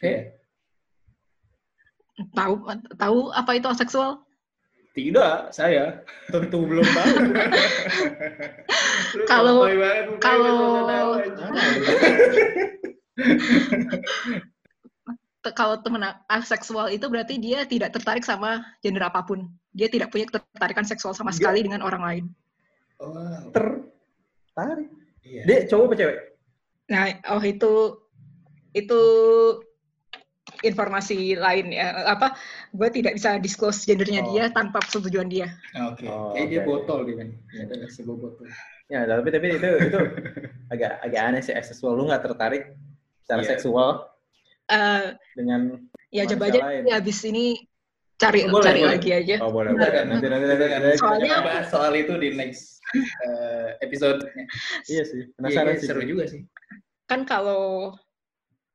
eh, 0.00 0.20
Tahu 2.30 2.54
tahu 2.94 3.18
apa 3.30 3.50
itu 3.54 3.66
aseksual? 3.66 4.22
tidak, 4.90 5.54
saya. 5.54 6.02
Tentu 6.26 6.66
belum 6.66 6.82
tahu. 6.82 7.14
Kalau- 9.24 9.62
kalau- 10.18 10.58
udah 10.74 10.84
tahu, 10.84 11.10
anjing. 11.14 11.52
Te- 15.37 15.37
Kalau 15.52 15.80
teman 15.80 16.02
aseksual 16.26 16.90
itu 16.90 17.06
berarti 17.06 17.36
dia 17.36 17.64
tidak 17.64 17.92
tertarik 17.92 18.22
sama 18.22 18.64
gender 18.80 19.04
apa 19.04 19.22
pun. 19.22 19.46
Dia 19.72 19.86
tidak 19.86 20.10
punya 20.10 20.26
ketertarikan 20.26 20.82
seksual 20.82 21.12
sama 21.12 21.30
Enggak. 21.30 21.38
sekali 21.38 21.60
dengan 21.64 21.80
orang 21.82 22.02
lain. 22.02 22.24
Oh, 22.98 23.14
Tertarik. 23.54 24.90
iya. 25.22 25.42
Dia 25.46 25.58
cowok 25.70 25.84
apa 25.86 25.94
cewek? 25.94 26.18
Nah, 26.88 27.04
oh 27.30 27.42
itu 27.44 27.72
itu 28.74 29.00
informasi 30.64 31.38
lain 31.38 31.70
ya. 31.70 31.94
Apa? 32.10 32.34
Gue 32.74 32.88
tidak 32.90 33.14
bisa 33.14 33.38
disclose 33.38 33.86
gendernya 33.86 34.24
Oh. 34.26 34.34
dia 34.34 34.44
tanpa 34.50 34.82
persetujuan 34.82 35.28
dia. 35.30 35.54
Oke. 35.86 36.08
Oh, 36.08 36.34
Kayak 36.34 36.48
dia 36.50 36.60
botol 36.66 36.98
dia 37.06 37.16
kan. 37.22 37.28
Dia 37.52 37.62
adalah 37.68 37.88
sebuah 37.92 38.16
botol. 38.18 38.44
Ya, 38.88 39.04
tapi 39.04 39.28
tapi 39.28 39.46
itu 39.54 39.68
itu 39.84 39.98
agak 40.72 40.92
agak 41.04 41.20
aneh 41.22 41.42
sih 41.44 41.54
seksual. 41.54 41.94
Lu 41.94 42.08
nggak 42.08 42.24
tertarik 42.24 42.74
secara 43.22 43.42
Iya. 43.44 43.50
seksual 43.54 44.08
Eh, 44.68 45.04
dengan 45.32 45.60
ya 46.12 46.28
coba 46.28 46.52
aja 46.52 46.60
lain. 46.60 46.82
ya, 46.84 46.94
habis 47.00 47.18
ini 47.24 47.56
cari 48.18 48.44
Boleh, 48.44 48.64
cari 48.64 48.80
boleh. 48.84 48.92
lagi 48.96 49.10
aja. 49.14 49.34
Oh 49.40 49.48
boleh, 49.48 49.72
boleh. 49.72 49.88
kan? 49.88 50.04
Nanti, 50.12 50.26
nanti, 50.28 50.44
nanti, 50.44 50.64
nanti. 50.68 50.98
Soalnya- 50.98 51.28
kita 51.32 51.46
bahas 51.46 51.66
soal 51.68 51.92
itu 51.94 52.12
di 52.16 52.28
next 52.34 52.80
eh, 53.24 53.68
episode. 53.80 54.20
Iya 54.84 55.02
sih, 55.04 55.28
penasaran 55.36 55.76
Iya, 55.76 55.80
sih. 55.80 55.86
seru 55.88 56.02
juga 56.04 56.24
sih. 56.28 56.42
kan 57.08 57.24
kalau 57.24 57.96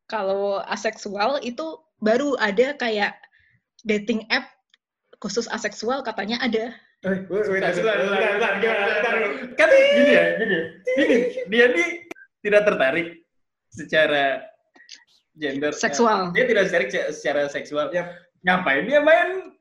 kalau 0.09 0.57
aseksual 0.65 1.37
itu 1.41 1.65
baru 2.01 2.33
ada 2.37 2.73
kayak 2.73 3.13
dating 3.85 4.25
app 4.29 4.49
khusus 5.21 5.45
aseksual 5.47 6.01
katanya 6.01 6.41
ada. 6.41 6.73
Eh. 7.03 7.19
Kan 9.53 9.69
gini 9.69 10.11
ya, 10.13 10.25
gini. 10.39 10.57
Gini, 10.97 11.17
dia 11.49 11.65
nih 11.69 11.89
tidak 12.41 12.65
tertarik 12.65 13.07
secara 13.69 14.41
gender. 15.35 15.69
eh, 15.69 15.77
Seksual. 15.77 16.29
dia 16.31 16.45
tidak 16.45 16.63
tertarik 16.67 16.89
se- 16.89 17.11
secara 17.11 17.47
seksual. 17.47 17.89
Yap. 17.89 18.07
Ngapain 18.43 18.83
dia 18.83 18.99
main 18.99 19.55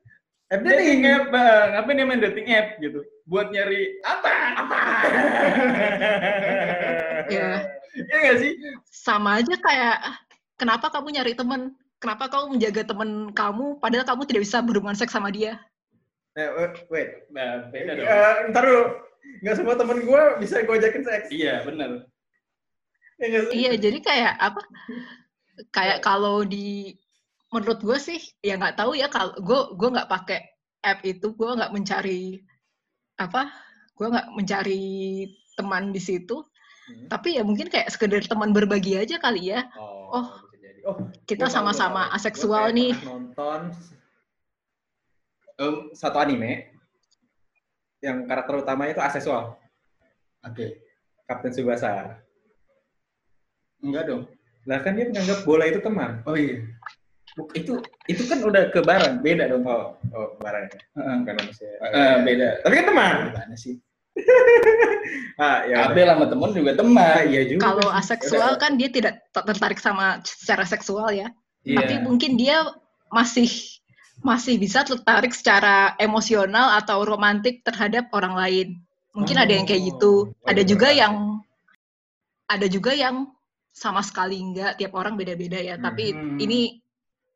Eh, 0.51 0.59
dating 0.59 1.01
dating. 1.01 1.01
app? 1.07 1.25
Bang? 1.29 1.67
Ngapain 1.73 1.95
dia 1.95 2.05
main 2.05 2.21
dating 2.21 2.47
app 2.49 2.67
gitu? 2.77 2.99
Buat 3.23 3.49
nyari 3.49 3.81
apa? 4.03 4.29
Apa? 4.59 4.77
Ya. 7.27 7.49
Iya 7.93 8.17
nggak 8.19 8.37
sih? 8.39 8.51
Sama 8.85 9.39
aja 9.39 9.53
kayak 9.55 9.97
kenapa 10.55 10.89
kamu 10.89 11.13
nyari 11.13 11.33
temen? 11.33 11.73
Kenapa 11.97 12.27
kamu 12.27 12.57
menjaga 12.57 12.83
temen 12.83 13.09
kamu 13.31 13.79
padahal 13.79 14.03
kamu 14.03 14.21
tidak 14.27 14.41
bisa 14.43 14.59
berhubungan 14.59 14.97
seks 14.97 15.13
sama 15.13 15.31
dia? 15.31 15.55
Eh, 16.35 16.49
wait. 16.89 17.29
Nah, 17.29 17.69
beda 17.69 17.93
dong. 17.95 18.05
Eh, 18.05 18.33
ntar 18.51 18.63
dulu. 18.65 18.83
Nggak 19.39 19.55
semua 19.55 19.75
temen 19.77 20.03
gue 20.03 20.21
bisa 20.43 20.61
gue 20.61 20.75
ajakin 20.75 21.03
seks. 21.05 21.27
Iya, 21.31 21.63
benar. 21.63 22.03
Ya 23.21 23.25
nggak 23.29 23.43
sih? 23.47 23.55
Iya, 23.55 23.71
jadi 23.79 23.97
kayak 24.03 24.33
apa? 24.35 24.61
Kayak 25.69 26.01
kalau 26.01 26.41
di 26.41 26.97
menurut 27.53 27.79
gue 27.85 27.97
sih 28.01 28.17
ya 28.41 28.57
nggak 28.57 28.81
tahu 28.81 28.97
ya 28.97 29.05
kalau 29.07 29.37
gue 29.37 29.77
gue 29.77 29.89
nggak 29.93 30.09
pakai 30.09 30.41
app 30.81 31.05
itu 31.05 31.37
gue 31.37 31.51
nggak 31.53 31.69
mencari 31.69 32.41
apa 33.21 33.53
gue 33.93 34.07
nggak 34.09 34.27
mencari 34.33 34.83
teman 35.53 35.93
di 35.93 36.01
situ 36.01 36.41
Hmm. 36.83 37.07
tapi 37.07 37.39
ya 37.39 37.47
mungkin 37.47 37.71
kayak 37.71 37.87
sekedar 37.95 38.19
teman 38.27 38.51
berbagi 38.51 38.99
aja 38.99 39.15
kali 39.15 39.55
ya 39.55 39.63
Oh, 39.79 40.19
Oh. 40.19 40.27
bisa 40.51 40.67
jadi. 40.67 40.79
Oh, 40.83 40.99
kita 41.23 41.47
sama-sama 41.47 42.11
aseksual 42.11 42.75
nih 42.75 42.91
nonton 43.07 43.71
em, 45.55 45.75
satu 45.95 46.19
anime 46.19 46.67
yang 48.03 48.27
karakter 48.27 48.59
utamanya 48.59 48.99
itu 48.99 48.99
aseksual, 48.99 49.55
Oke. 50.43 50.75
Kapten 51.23 51.55
Subasa. 51.55 52.19
Enggak 53.79 54.11
dong. 54.11 54.27
Lah 54.63 54.79
kan 54.79 54.95
dia 54.95 55.07
menganggap 55.07 55.43
bola 55.43 55.63
itu 55.65 55.79
teman. 55.79 56.23
Oh 56.23 56.33
iya. 56.33 56.63
Buk- 57.33 57.51
Itu 57.51 57.81
itu 58.05 58.23
kan 58.25 58.39
udah 58.39 58.69
ke 58.69 58.79
barang, 58.79 59.19
beda 59.19 59.49
dong. 59.49 59.65
Oh, 59.65 59.97
oh, 60.13 60.27
barang 60.37 60.69
ya. 60.69 60.79
Heeh. 60.95 61.15
Bukan 61.21 61.35
manusia. 61.35 61.69
Eh, 61.81 62.15
beda. 62.21 62.47
Tapi 62.61 62.73
kan 62.73 62.85
teman. 62.87 63.15
Gimana 63.31 63.55
sih? 63.55 63.75
Ah, 65.35 65.65
ya. 65.65 65.89
udah. 65.89 65.91
Abel 65.91 66.07
sama 66.07 66.25
temen 66.29 66.49
juga 66.53 66.71
Ah, 66.71 66.77
teman. 66.77 67.21
iya 67.27 67.41
juga. 67.49 67.61
kalau 67.65 67.87
aseksual 67.89 68.53
kan 68.55 68.77
dia 68.77 68.87
tidak 68.87 69.25
ter- 69.33 69.43
tertarik 69.43 69.81
sama 69.81 70.21
secara 70.21 70.63
seksual 70.63 71.09
ya 71.09 71.27
Iya. 71.65 71.77
tapi 71.81 71.93
mungkin 71.99 72.37
dia 72.37 72.61
masih 73.09 73.49
masih 74.21 74.55
bisa 74.55 74.85
tertarik 74.85 75.33
secara 75.33 75.97
emosional 75.97 76.77
atau 76.77 77.01
romantik 77.01 77.65
terhadap 77.65 78.13
orang 78.13 78.37
lain 78.37 78.67
mungkin 79.11 79.35
ada 79.35 79.49
yang 79.49 79.65
kayak 79.65 79.91
gitu 79.91 80.29
Oh, 80.31 80.47
ada 80.47 80.61
iya, 80.61 80.69
juga 80.69 80.87
benar. 80.87 81.01
yang 81.01 81.13
ada 82.45 82.67
juga 82.69 82.91
yang 82.93 83.15
sama 83.73 84.05
sekali 84.05 84.37
enggak 84.37 84.77
tiap 84.77 84.93
orang 84.93 85.17
beda-beda 85.17 85.57
ya 85.57 85.75
tapi 85.75 86.13
Mhm. 86.13 86.37
ini 86.39 86.59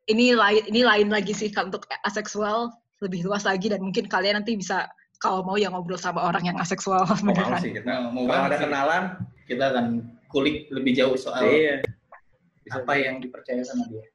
ini 0.06 0.32
lain 0.32 0.62
ini 0.70 0.80
lain 0.80 1.10
lagi 1.10 1.34
sih 1.34 1.50
kalau 1.50 1.68
untuk 1.68 1.84
aseksual 2.06 2.70
lebih 3.02 3.26
luas 3.26 3.42
lagi 3.42 3.66
dan 3.68 3.82
mungkin 3.82 4.06
kalian 4.06 4.40
nanti 4.40 4.54
bisa 4.54 4.86
kalau 5.18 5.42
mau 5.42 5.58
ya 5.58 5.66
ngobrol 5.68 5.98
sama 5.98 6.22
orang 6.22 6.46
yang 6.46 6.56
aseksual 6.56 7.02
Oh, 7.02 7.18
mau 7.20 7.34
sih 7.58 7.74
kita. 7.74 8.14
Mau 8.14 8.22
Kalau 8.24 8.46
ada 8.46 8.54
sih. 8.54 8.62
kenalan, 8.64 9.02
kita 9.50 9.64
akan 9.74 9.86
kulik 10.30 10.70
lebih 10.70 10.94
jauh 10.94 11.18
soal 11.18 11.42
iya. 11.42 11.82
Apa 12.70 12.94
yang 12.94 13.18
dipercaya 13.18 13.66
sama 13.66 13.90
dia. 13.90 14.06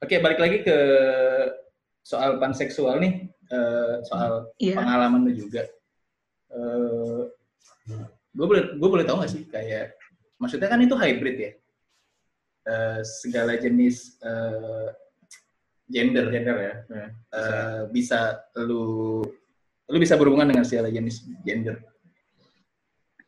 Oke, 0.00 0.16
balik 0.18 0.40
lagi 0.40 0.64
ke 0.64 0.76
soal 2.00 2.40
panseksual 2.40 2.98
nih, 2.98 3.28
eh, 3.52 3.94
soal 4.02 4.48
Iya. 4.56 4.80
pengalaman 4.80 5.28
lu 5.28 5.32
juga. 5.36 5.62
gue 8.32 8.46
boleh 8.48 8.62
gue 8.76 8.88
boleh 8.88 9.04
tahu 9.04 9.20
nggak 9.20 9.32
sih 9.32 9.44
kayak 9.46 9.92
maksudnya 10.42 10.66
kan 10.66 10.82
itu 10.82 10.98
hybrid 10.98 11.38
ya, 11.38 11.52
Eh, 12.62 13.00
segala 13.02 13.58
jenis 13.58 14.22
eh, 14.22 14.88
gender 15.90 16.30
gender 16.30 16.56
ya. 16.62 16.74
Eh, 17.34 17.80
bisa 17.90 18.38
lu 18.54 19.18
lu 19.90 19.98
bisa 19.98 20.14
berhubungan 20.14 20.46
dengan 20.46 20.62
segala 20.62 20.86
jenis 20.86 21.26
gender. 21.42 21.82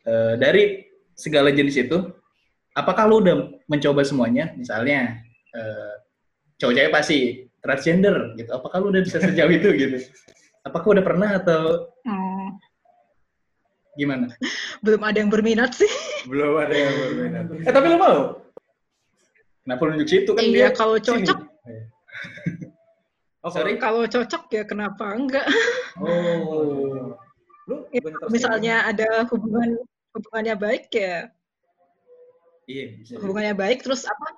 Eh, 0.07 0.35
dari 0.39 0.87
segala 1.19 1.51
jenis 1.51 1.83
itu, 1.83 1.99
apakah 2.79 3.11
lu 3.11 3.27
udah 3.27 3.59
mencoba 3.67 4.07
semuanya? 4.07 4.55
Misalnya 4.55 5.19
eh, 5.51 5.95
cowok 6.63 6.75
cewek 6.79 6.95
pasti 6.95 7.19
transgender 7.59 8.39
gitu. 8.39 8.55
Apakah 8.55 8.87
lu 8.87 8.95
udah 8.95 9.03
bisa 9.03 9.19
sejauh 9.19 9.51
itu 9.51 9.69
gitu? 9.75 9.99
Apakah 10.69 10.95
udah 10.95 11.05
pernah 11.05 11.31
atau 11.43 11.91
Hmm, 12.05 12.24
gimana? 13.95 14.27
belum 14.85 15.01
ada 15.03 15.19
yang 15.23 15.31
berminat 15.31 15.71
sih. 15.75 15.91
belum 16.27 16.55
ada 16.59 16.75
yang 16.75 16.95
berminat. 16.99 17.45
Eh 17.63 17.73
tapi 17.73 17.87
lu 17.89 17.99
mau? 17.99 18.19
Kenapa 19.65 19.81
lu 19.87 19.91
nunjuk 19.97 20.09
situ 20.11 20.31
kan 20.37 20.43
iya, 20.45 20.69
dia? 20.69 20.77
kalau 20.77 20.97
cocok, 21.01 21.39
Oh, 23.45 23.53
Sorry. 23.53 23.77
kalau 23.77 24.09
cocok 24.09 24.49
ya 24.49 24.65
kenapa 24.65 25.05
enggak? 25.13 25.45
Oh. 26.01 27.13
Lu 27.69 27.75
Ya, 27.93 28.01
Misalnya 28.33 28.89
ada 28.89 29.25
hubungan 29.29 29.81
hubungannya 30.17 30.57
baik 30.57 30.89
ya 30.93 31.29
Iya, 32.65 32.85
bisa. 32.97 33.21
hubungannya 33.21 33.53
baik 33.53 33.85
terus 33.85 34.09
apa 34.09 34.33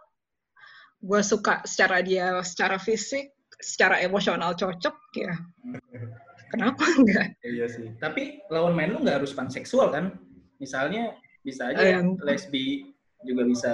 gue 0.99 1.21
suka 1.23 1.63
secara 1.63 2.03
dia 2.03 2.35
secara 2.43 2.79
fisik 2.83 3.31
secara 3.63 4.03
emosional 4.03 4.55
cocok 4.59 4.97
ya 5.15 5.35
kenapa 6.57 6.83
enggak 6.99 7.27
Iya 7.45 7.67
sih. 7.69 7.87
Tapi 7.97 8.41
lawan 8.49 8.73
main 8.73 8.91
lu 8.91 9.05
nggak 9.05 9.21
harus 9.21 9.31
panseksual 9.31 9.93
kan? 9.93 10.17
Misalnya 10.57 11.13
bisa 11.45 11.71
aja 11.71 12.01
yang- 12.01 12.17
lesbi 12.19 12.91
juga 13.23 13.45
bisa 13.45 13.73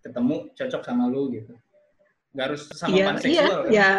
ketemu 0.00 0.48
cocok 0.56 0.82
sama 0.82 1.04
lu 1.06 1.28
gitu. 1.30 1.52
Nggak 2.32 2.44
harus 2.48 2.62
sama 2.72 2.90
iya 2.90 2.96
iya 2.96 3.08
panseksual 3.12 3.60
kan? 3.62 3.70
ya 3.70 3.92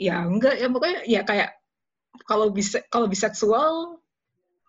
ya 0.00 0.16
enggak 0.24 0.54
ya 0.56 0.68
pokoknya 0.68 0.98
ya 1.04 1.20
kayak 1.22 1.50
kalau 2.24 2.48
bisa 2.48 2.80
kalau 2.88 3.04
biseksual 3.04 4.00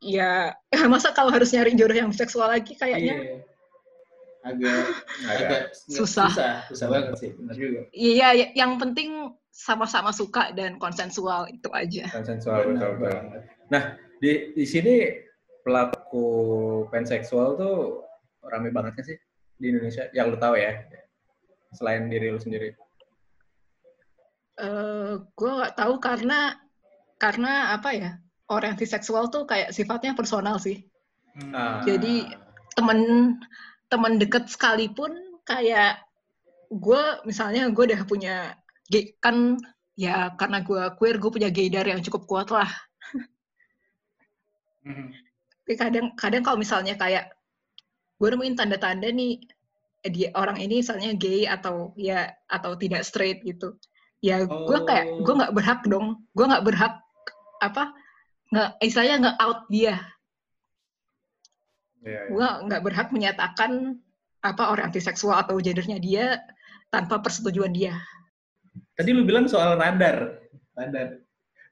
ya 0.02 0.52
masa 0.92 1.14
kalau 1.14 1.30
harus 1.30 1.54
nyari 1.54 1.72
jodoh 1.74 1.96
yang 1.96 2.10
biseksual 2.10 2.50
lagi 2.50 2.76
kayaknya 2.76 3.16
Iya. 3.16 3.38
Agak 4.42 4.82
Agak. 5.32 5.60
Susah. 5.78 6.28
Susah, 6.34 6.54
susah 6.66 6.88
banget 6.90 7.14
sih, 7.22 7.30
benar 7.38 7.54
juga. 7.54 7.82
iya 7.94 8.34
ya, 8.34 8.48
yang 8.58 8.82
penting 8.82 9.30
sama-sama 9.52 10.16
suka 10.16 10.56
dan 10.56 10.80
konsensual 10.80 11.46
itu 11.52 11.68
aja 11.76 12.08
konsensual 12.10 12.64
betul 12.66 12.72
Benar 12.80 12.92
betul. 12.96 13.04
banget. 13.04 13.42
Di 14.22 14.32
di 14.56 14.66
sini 14.66 14.96
pelaku 15.62 16.26
panseksual 16.90 17.60
tuh 17.60 18.02
rame 18.48 18.72
banget 18.72 18.96
kan 18.98 19.04
sih 19.06 19.18
di 19.60 19.66
Indonesia? 19.76 20.08
Yang 20.16 20.26
lu 20.34 20.38
tahu 20.40 20.56
ya? 20.58 20.72
Selain 21.76 22.08
diri 22.08 22.32
lu 22.32 22.40
sendiri. 22.40 22.72
eh 24.62 25.14
gue 25.18 25.52
nggak 25.58 25.74
tahu 25.74 25.98
karena 25.98 26.54
karena 27.18 27.74
apa 27.74 27.90
ya 27.98 28.12
orientasi 28.52 28.86
seksual 28.88 29.32
tuh 29.34 29.48
kayak 29.50 29.74
sifatnya 29.74 30.14
personal 30.14 30.60
sih 30.62 30.86
Ah. 31.56 31.80
Jadi, 31.88 32.28
temen 32.76 33.00
temen 33.88 34.20
deket 34.20 34.52
sekalipun 34.52 35.16
kayak 35.48 36.04
gue 36.68 37.04
misalnya 37.24 37.72
gue 37.72 37.84
udah 37.88 38.04
punya 38.04 38.56
gay 38.92 39.16
kan 39.24 39.56
ya 39.96 40.36
karena 40.36 40.60
gue 40.62 40.84
queer 41.00 41.16
gue 41.16 41.32
punya 41.32 41.48
gaydar 41.48 41.88
yang 41.88 42.04
cukup 42.04 42.28
kuat 42.28 42.52
lah 42.52 42.68
Hmm. 44.82 45.14
tapi 45.62 45.74
kadang 45.78 46.10
kadang 46.18 46.42
kalau 46.42 46.58
misalnya 46.58 46.98
kayak 46.98 47.30
gue 48.18 48.28
nemuin 48.34 48.58
tanda-tanda 48.58 49.14
nih 49.14 49.38
eh, 50.02 50.10
dia 50.10 50.34
orang 50.34 50.58
ini 50.58 50.82
misalnya 50.82 51.14
gay 51.14 51.46
atau 51.46 51.94
ya 51.94 52.34
atau 52.50 52.74
tidak 52.74 53.06
straight 53.06 53.46
gitu 53.46 53.78
ya 54.26 54.42
gue 54.42 54.80
kayak 54.90 55.22
gue 55.22 55.30
Oh. 55.30 55.38
nggak 55.38 55.54
berhak 55.54 55.86
dong 55.86 56.26
gue 56.34 56.46
nggak 56.50 56.66
berhak 56.66 56.98
apa 57.62 57.94
nggak 58.50 58.70
istilahnya 58.82 59.16
nggak 59.22 59.38
out 59.38 59.60
dia 59.70 60.02
Iya, 62.02 62.10
iya. 62.10 62.22
gue 62.34 62.48
nggak 62.66 62.82
berhak 62.82 63.08
menyatakan 63.14 64.02
apa 64.42 64.74
orientasi 64.74 65.14
seksual 65.14 65.38
atau 65.46 65.62
gendernya 65.62 66.02
dia 66.02 66.42
tanpa 66.90 67.22
persetujuan 67.22 67.70
dia. 67.70 67.94
Tadi 69.02 69.18
lu 69.18 69.26
bilang 69.26 69.50
soal 69.50 69.74
radar. 69.76 70.38
Radar. 70.78 71.18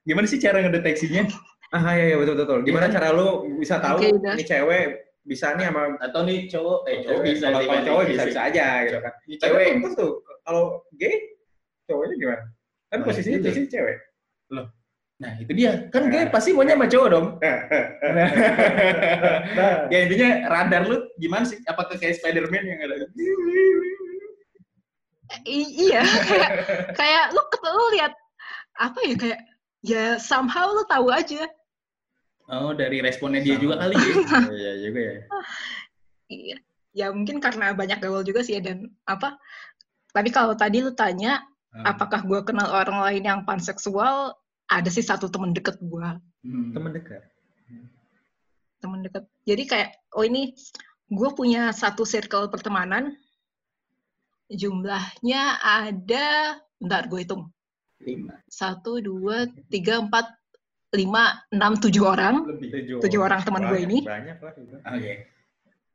Gimana 0.02 0.26
sih 0.26 0.42
cara 0.42 0.58
ngedeteksinya? 0.58 1.30
Ah 1.70 1.94
iya 1.94 2.10
iya 2.10 2.16
betul 2.18 2.34
betul. 2.34 2.58
Gimana 2.66 2.90
Iya. 2.90 2.94
cara 2.98 3.08
lu 3.14 3.28
bisa 3.54 3.78
tahu 3.78 4.02
udah. 4.18 4.34
ini 4.34 4.42
cewek 4.42 4.84
bisa 5.22 5.54
nih 5.54 5.70
sama 5.70 5.94
Atau 6.02 6.26
nih 6.26 6.50
cowok, 6.50 6.78
eh 6.90 6.96
cowok 7.06 7.20
bisa 7.22 7.46
kalau 7.46 7.60
sih, 7.62 7.66
kalau 7.70 7.78
Bang. 7.78 7.86
cowok 7.86 8.02
Iya 8.02 8.10
bisa 8.10 8.18
sih. 8.20 8.30
bisa 8.34 8.40
aja 8.42 8.66
gitu 8.82 8.98
kan. 8.98 9.12
Ini 9.22 9.34
Cewek 9.38 9.62
belum 9.70 9.82
tentu. 9.86 10.08
Kalau 10.42 10.64
gay 10.98 11.14
cowoknya 11.86 12.14
gimana? 12.18 12.42
Kan 12.90 12.98
Nah, 12.98 13.06
posisinya 13.06 13.38
itu. 13.38 13.46
posisi 13.46 13.70
cewek. 13.70 13.96
Nah, 15.20 15.30
itu 15.36 15.52
dia. 15.52 15.72
Kan 15.92 16.02
gay 16.08 16.24
pasti 16.26 16.50
maunya 16.50 16.74
sama 16.74 16.90
cowok 16.90 17.08
dong. 17.08 17.26
Nah, 18.10 19.86
ya 19.92 19.98
intinya 20.02 20.28
radar 20.48 20.82
lu 20.82 20.96
gimana 21.14 21.44
sih? 21.44 21.62
Apakah 21.62 21.94
kayak 21.94 22.18
Spider-Man 22.18 22.64
yang 22.64 22.78
ada? 22.82 23.06
I- 25.46 25.74
iya, 25.88 26.02
kayak 26.02 26.50
kayak 27.00 27.24
lu 27.32 27.42
ket- 27.48 27.64
lu 27.70 27.86
lihat 27.94 28.12
apa 28.76 28.98
ya 29.06 29.14
kayak 29.14 29.40
ya 29.80 30.04
somehow 30.18 30.70
lu 30.70 30.82
tahu 30.86 31.08
aja. 31.10 31.46
Oh, 32.50 32.74
dari 32.74 32.98
responnya 32.98 33.38
dia 33.38 33.54
juga 33.56 33.78
kali 33.78 33.94
ya. 33.94 34.14
Iya 34.50 34.72
juga 34.82 35.00
ya. 35.00 35.14
Iya. 36.30 36.56
Ya 36.90 37.06
mungkin 37.10 37.38
karena 37.38 37.70
banyak 37.74 37.98
gaul 37.98 38.22
juga 38.22 38.42
sih 38.42 38.58
ya, 38.58 38.62
dan 38.62 38.90
apa? 39.02 39.38
Tapi 40.10 40.30
kalau 40.30 40.54
tadi 40.54 40.82
lu 40.82 40.90
tanya 40.90 41.42
apakah 41.86 42.26
gue 42.26 42.42
kenal 42.42 42.66
orang 42.66 42.98
lain 43.06 43.22
yang 43.22 43.40
panseksual, 43.46 44.34
ada 44.66 44.90
sih 44.90 45.02
satu 45.02 45.30
temen 45.30 45.54
deket 45.54 45.78
gue, 45.78 46.08
Hmm. 46.40 46.72
Teman 46.74 46.90
dekat. 46.90 47.22
temen 48.80 49.04
deket. 49.04 49.28
Jadi 49.44 49.62
kayak 49.68 49.90
oh 50.16 50.24
ini 50.24 50.56
gue 51.06 51.30
punya 51.36 51.68
satu 51.70 52.02
circle 52.02 52.48
pertemanan, 52.48 53.12
jumlahnya 54.50 55.62
ada, 55.62 56.58
bentar 56.76 57.06
gue 57.06 57.22
hitung. 57.22 57.48
Lima. 58.00 58.32
satu 58.48 58.96
dua 59.04 59.44
tiga 59.68 60.00
empat 60.00 60.24
lima 60.96 61.36
enam 61.52 61.76
tujuh 61.76 62.00
orang 62.00 62.48
Lebih. 62.48 62.96
Tujuh 62.96 63.20
orang 63.20 63.44
teman 63.44 63.68
gue 63.68 63.76
ini. 63.84 63.98
Banyak 64.08 64.40
lah 64.40 64.52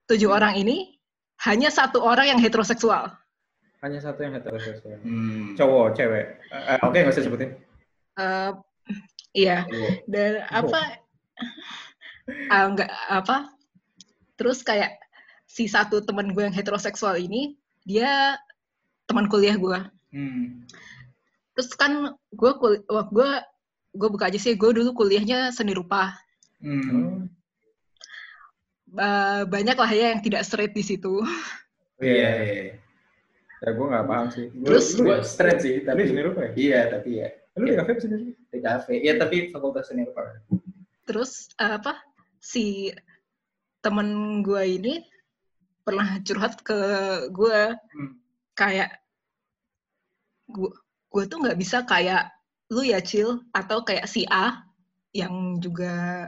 tujuh 0.06 0.30
orang 0.30 0.54
ini 0.62 1.02
hanya 1.50 1.74
satu 1.74 2.00
orang 2.02 2.38
yang 2.38 2.40
heteroseksual 2.40 3.12
Hanya 3.84 4.02
satu 4.02 4.26
yang 4.26 4.34
heteroseksual. 4.34 4.98
Hmm. 5.06 5.54
Cowok, 5.54 5.94
cewek. 5.94 6.42
Eh, 6.50 6.80
Oke, 6.82 7.06
nggak 7.06 7.14
usah 7.14 7.26
sebutin. 7.26 7.54
Eh, 8.18 8.52
iya 9.36 9.68
dan 10.08 10.48
apa 10.48 11.04
ah, 12.50 12.66
enggak 12.72 12.90
apa 13.12 13.52
terus 14.40 14.64
kayak 14.64 14.96
si 15.46 15.68
satu 15.68 16.02
teman 16.02 16.32
gue 16.32 16.44
yang 16.48 16.56
heteroseksual 16.56 17.20
ini 17.20 17.60
dia 17.86 18.36
teman 19.06 19.26
kuliah 19.26 19.56
gue 19.56 19.80
Hmm. 20.10 20.64
terus 21.52 21.70
kan 21.74 21.92
gue 22.30 22.52
kul 22.56 22.80
wah, 22.88 23.06
gue 23.06 23.30
gue 23.94 24.10
buka 24.10 24.26
aja 24.26 24.38
sih 24.38 24.54
gue 24.54 24.72
dulu 24.72 24.92
kuliahnya 24.96 25.50
seni 25.50 25.72
rupa 25.72 26.16
Hmm. 26.58 27.28
Ba- 28.88 29.44
banyak 29.46 29.76
lah 29.76 29.92
ya 29.92 30.06
yang 30.10 30.22
tidak 30.22 30.44
straight 30.44 30.72
di 30.72 30.82
situ 30.82 31.20
Iya, 31.96 32.32
iya. 32.42 32.64
Ya 33.58 33.70
gue 33.72 33.86
nggak 33.86 34.04
paham 34.06 34.28
sih. 34.30 34.52
Gua- 34.52 34.68
Terus 34.68 34.88
Gua 34.96 35.18
straight 35.22 35.60
sih, 35.60 35.80
Tapi 35.80 36.02
seni 36.06 36.22
rupa 36.22 36.44
ya? 36.44 36.52
Iya, 36.54 36.80
tapi 36.92 37.10
ya 37.18 37.30
Lu 37.56 37.64
di 37.64 37.72
kafe 37.74 37.90
apa 37.90 38.02
seni 38.02 38.16
rupa? 38.20 38.36
di 38.46 38.60
kafe. 38.60 38.94
Iya, 39.00 39.14
tapi 39.16 39.36
fakultas 39.50 39.84
seni 39.88 40.04
rupa. 40.04 40.22
terus 41.04 41.32
eh, 41.56 41.72
apa 41.72 42.02
si 42.36 42.90
temen 43.80 44.08
gue 44.42 44.64
ini 44.66 44.94
pernah 45.86 46.18
curhat 46.26 46.60
ke 46.60 46.80
gue 47.30 47.62
Hmm. 47.94 48.12
kayak 48.58 48.90
gue 50.50 50.72
gue 51.10 51.24
tuh 51.26 51.38
nggak 51.40 51.58
bisa 51.58 51.86
kayak 51.86 52.34
lu 52.70 52.82
ya 52.82 52.98
Cil 53.00 53.46
atau 53.54 53.86
kayak 53.86 54.10
si 54.10 54.26
A 54.26 54.66
yang 55.14 55.62
juga 55.62 56.28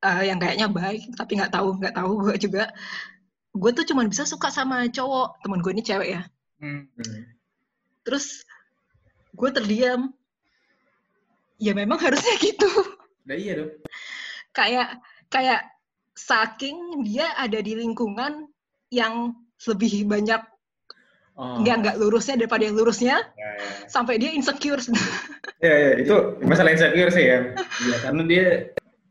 eh, 0.00 0.22
yang 0.26 0.40
kayaknya 0.40 0.66
baik 0.66 1.12
tapi 1.14 1.36
nggak 1.36 1.52
tahu 1.52 1.76
nggak 1.78 1.94
tahu 1.94 2.12
gue 2.24 2.34
juga 2.40 2.64
gue 3.52 3.70
tuh 3.72 3.84
cuma 3.84 4.08
bisa 4.08 4.24
suka 4.24 4.48
sama 4.48 4.88
cowok 4.88 5.44
temen 5.44 5.60
gue 5.60 5.72
ini 5.72 5.84
cewek 5.84 6.08
ya. 6.16 6.22
Hmm. 6.58 6.88
terus 8.02 8.42
gue 9.30 9.50
terdiam 9.52 10.10
ya 11.60 11.76
memang 11.76 12.00
harusnya 12.00 12.34
gitu 12.48 12.66
Nah 13.28 13.36
iya 13.36 13.60
dong. 13.60 13.72
kayak 14.50 14.96
kayak 15.28 15.60
saking 16.18 17.06
dia 17.06 17.30
ada 17.38 17.62
di 17.62 17.78
lingkungan 17.78 18.50
yang 18.90 19.30
lebih 19.70 20.02
banyak 20.10 20.42
Oh. 21.38 21.62
nggak 21.62 21.76
nggak 21.86 21.96
lurusnya 22.02 22.34
daripada 22.34 22.66
yang 22.66 22.74
lurusnya 22.74 23.22
Ya, 23.38 23.50
ya. 23.62 23.86
sampai 23.86 24.18
dia 24.18 24.34
insecure 24.34 24.82
Ya, 25.62 25.70
ya, 25.70 25.90
itu 26.02 26.14
masalah 26.42 26.74
insecure 26.74 27.14
sih 27.14 27.30
ya. 27.30 27.54
Iya 27.86 27.96
karena 28.02 28.22
dia 28.26 28.46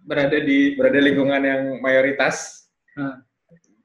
berada 0.03 0.35
di 0.35 0.75
Berada 0.75 0.99
di 0.99 1.07
lingkungan 1.07 1.39
yang 1.47 1.61
mayoritas. 1.79 2.67
Nah. 2.99 3.23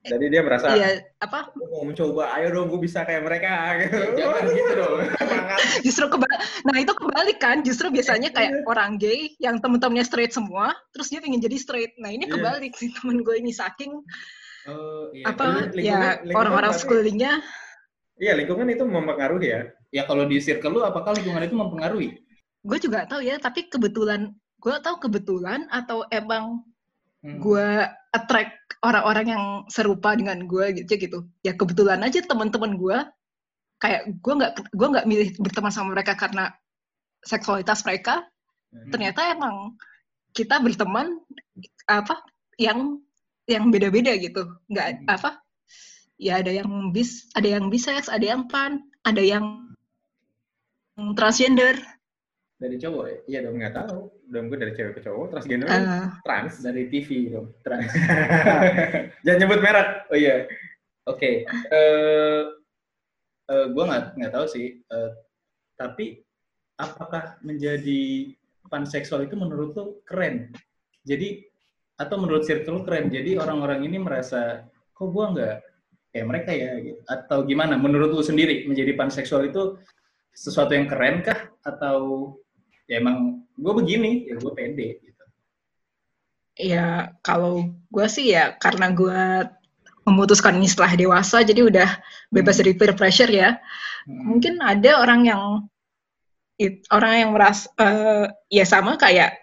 Jadi 0.02 0.24
dia 0.28 0.42
merasa, 0.42 0.74
iya 0.74 0.98
apa 1.16 1.54
"Gua 1.54 1.66
mau 1.70 1.86
mencoba, 1.86 2.34
ayo 2.34 2.50
dong, 2.50 2.66
gue 2.68 2.80
bisa 2.82 3.02
kayak 3.02 3.22
mereka. 3.22 3.50
Gitu. 3.78 3.94
jangan 4.18 4.42
gitu 4.48 4.72
dong. 4.74 4.98
Justru 5.80 6.04
kebalik 6.08 6.38
nah 6.62 6.76
itu 6.76 6.92
kebalik 6.92 7.38
kan 7.38 7.56
justru 7.60 7.86
biasanya 7.88 8.30
kayak 8.30 8.62
orang 8.64 8.96
gay 8.96 9.30
yang 9.38 9.58
temen-temennya 9.58 10.02
straight 10.02 10.30
semua 10.30 10.74
terus 10.90 11.06
dia 11.06 11.18
pengen 11.18 11.38
jadi 11.38 11.54
straight 11.54 11.94
nah 11.96 12.08
ini 12.08 12.24
Iya. 12.24 12.32
kebalik 12.32 12.72
sih 12.72 12.90
temen 12.90 13.20
gue 13.20 13.36
ini 13.36 13.50
saking 13.50 13.94
Oh, 14.64 15.10
iya. 15.10 15.26
apa 15.28 15.42
lingkungan- 15.68 15.74
ya 15.76 15.98
lingkungan 16.16 16.34
orang-orang 16.36 16.70
berarti- 16.70 16.82
sekelilingnya 16.82 17.32
Iya, 18.14 18.32
lingkungan 18.36 18.68
itu 18.68 18.84
mempengaruhi 18.84 19.48
ya. 19.48 19.60
Ya 19.90 20.02
kalau 20.02 20.22
di 20.24 20.38
circle 20.38 20.70
lu 20.72 20.80
apakah 20.80 21.10
lingkungan 21.12 21.42
itu 21.42 21.54
mempengaruhi? 21.54 22.10
gue 22.60 22.78
juga 22.80 23.02
tahu 23.04 23.22
ya 23.22 23.36
tapi 23.36 23.66
kebetulan 23.66 24.30
gue 24.56 24.74
tahu 24.78 24.96
kebetulan 25.00 25.66
atau 25.68 26.06
emang 26.08 26.62
Hmm. 27.20 27.38
gue 27.38 27.68
attract 28.12 28.52
orang-orang 28.84 29.26
yang 29.32 29.44
serupa 29.72 30.12
dengan 30.12 30.44
gue 30.44 30.84
gitu 30.84 31.00
gitu 31.00 31.18
ya 31.40 31.56
kebetulan 31.56 32.00
aja 32.04 32.20
teman-teman 32.24 32.76
gue 32.76 32.98
kayak 33.80 34.12
gue 34.20 34.34
nggak 34.36 34.52
gue 34.72 34.88
nggak 34.92 35.06
milih 35.08 35.28
berteman 35.40 35.72
sama 35.72 35.96
mereka 35.96 36.14
karena 36.14 36.52
seksualitas 37.24 37.82
mereka 37.88 38.22
Hmm. 38.72 38.88
ternyata 38.88 39.36
emang 39.36 39.76
kita 40.32 40.56
berteman 40.64 41.20
apa 41.84 42.24
yang 42.56 42.96
yang 43.44 43.68
beda-beda 43.68 44.16
gitu 44.16 44.48
nggak 44.72 44.86
Hmm. 44.96 45.08
apa 45.12 45.30
ya 46.16 46.40
ada 46.40 46.48
yang 46.48 46.88
bis 46.88 47.28
ada 47.36 47.52
yang 47.52 47.68
bisex 47.68 48.08
ada 48.08 48.24
yang 48.24 48.48
pan 48.48 48.80
ada 49.04 49.20
yang 49.20 49.76
transgender 51.16 51.76
dari 52.62 52.78
cowok 52.78 53.04
ya? 53.04 53.18
Iya 53.26 53.38
dong, 53.50 53.58
nggak 53.58 53.74
tahu. 53.74 53.98
Dong 54.30 54.46
gue 54.46 54.58
dari 54.62 54.72
cewek 54.78 54.94
ke 54.96 55.02
cowok, 55.02 55.26
transgender, 55.34 55.66
Eh, 55.66 56.06
trans. 56.22 56.54
Dari 56.62 56.82
TV 56.86 57.08
dong. 57.34 57.50
Trans. 57.66 57.90
Jangan 59.26 59.38
nyebut 59.42 59.60
merek. 59.60 59.88
Oh 60.08 60.16
iya. 60.16 60.46
Oke. 61.10 61.42
Eh 61.48 62.42
eh, 63.50 63.66
gua 63.74 63.84
nggak 63.90 64.04
nggak 64.22 64.32
tahu 64.32 64.46
sih. 64.46 64.78
Eh, 64.78 65.10
tapi 65.74 66.22
apakah 66.78 67.42
menjadi 67.42 68.32
panseksual 68.70 69.26
itu 69.26 69.34
menurut 69.34 69.74
lo 69.74 69.84
keren? 70.06 70.54
Jadi 71.02 71.42
atau 71.98 72.16
menurut 72.22 72.46
circle 72.46 72.78
lo 72.78 72.82
keren? 72.86 73.10
Jadi 73.10 73.34
orang-orang 73.36 73.82
ini 73.82 73.98
merasa 73.98 74.62
kok 74.94 75.10
gua 75.10 75.34
nggak 75.34 75.56
kayak 76.14 76.26
mereka 76.28 76.50
ya 76.54 76.70
gitu. 76.78 76.98
Atau 77.10 77.42
gimana? 77.44 77.74
Menurut 77.74 78.14
lu 78.14 78.22
sendiri 78.22 78.64
menjadi 78.70 78.94
panseksual 78.94 79.50
itu 79.50 79.76
sesuatu 80.32 80.72
yang 80.72 80.86
keren 80.88 81.20
kah? 81.26 81.50
Atau 81.66 82.36
ya 82.90 82.98
emang 83.00 83.46
gue 83.54 83.72
begini 83.78 84.26
ya 84.28 84.34
gue 84.38 84.52
pede 84.52 84.88
gitu. 85.00 85.24
ya 86.58 86.86
kalau 87.24 87.70
gue 87.88 88.06
sih 88.10 88.34
ya 88.34 88.54
karena 88.58 88.90
gue 88.92 89.20
memutuskan 90.02 90.58
ini 90.58 90.66
setelah 90.66 90.98
dewasa 90.98 91.46
jadi 91.46 91.62
udah 91.62 91.88
bebas 92.34 92.58
dari 92.58 92.74
peer 92.74 92.92
pressure 92.98 93.30
ya. 93.30 93.54
Hmm. 94.02 94.34
mungkin 94.34 94.58
ada 94.58 94.98
orang 94.98 95.20
yang 95.30 95.42
it- 96.58 96.86
orang 96.90 97.22
yang 97.22 97.30
merasa 97.30 97.70
eh, 97.78 98.26
ya 98.50 98.66
sama 98.66 98.98
kayak 98.98 99.38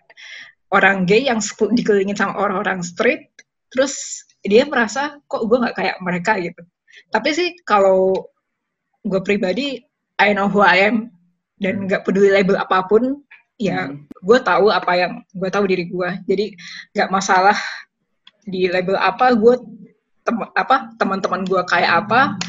orang 0.69 1.08
gay 1.08 1.25
yang 1.25 1.39
dikelilingin 1.73 2.17
sama 2.19 2.38
orang-orang 2.38 2.84
straight 2.86 3.32
terus 3.73 4.25
dia 4.43 4.63
merasa 4.67 5.19
kok 5.28 5.43
gue 5.47 5.58
nggak 5.60 5.75
kayak 5.75 5.95
mereka? 5.99 6.39
gitu. 6.39 6.62
Tapi 7.12 7.30
sih 7.36 7.49
kalau 7.67 8.15
gue 9.04 9.21
pribadi 9.23 9.80
I 10.19 10.36
know 10.36 10.52
who 10.52 10.60
I 10.63 10.91
am 10.91 11.12
dan 11.60 11.88
nggak 11.88 12.04
peduli 12.08 12.32
label 12.32 12.60
apa 12.60 12.88
pun 12.88 13.23
ya 13.60 13.86
Hmm. 13.86 14.08
gue 14.17 14.39
tahu 14.39 14.72
apa 14.72 14.91
yang 14.95 15.12
gue 15.30 15.50
tahu 15.50 15.67
diri 15.67 15.86
gue 15.86 16.10
jadi 16.26 16.45
nggak 16.93 17.10
masalah 17.10 17.58
di 18.41 18.65
label 18.65 18.95
apa 18.95 19.36
gue 19.36 19.56
tem 20.24 20.36
apa 20.50 20.95
teman-teman 20.95 21.43
gue 21.43 21.60
kayak 21.65 21.91
apa 22.02 22.39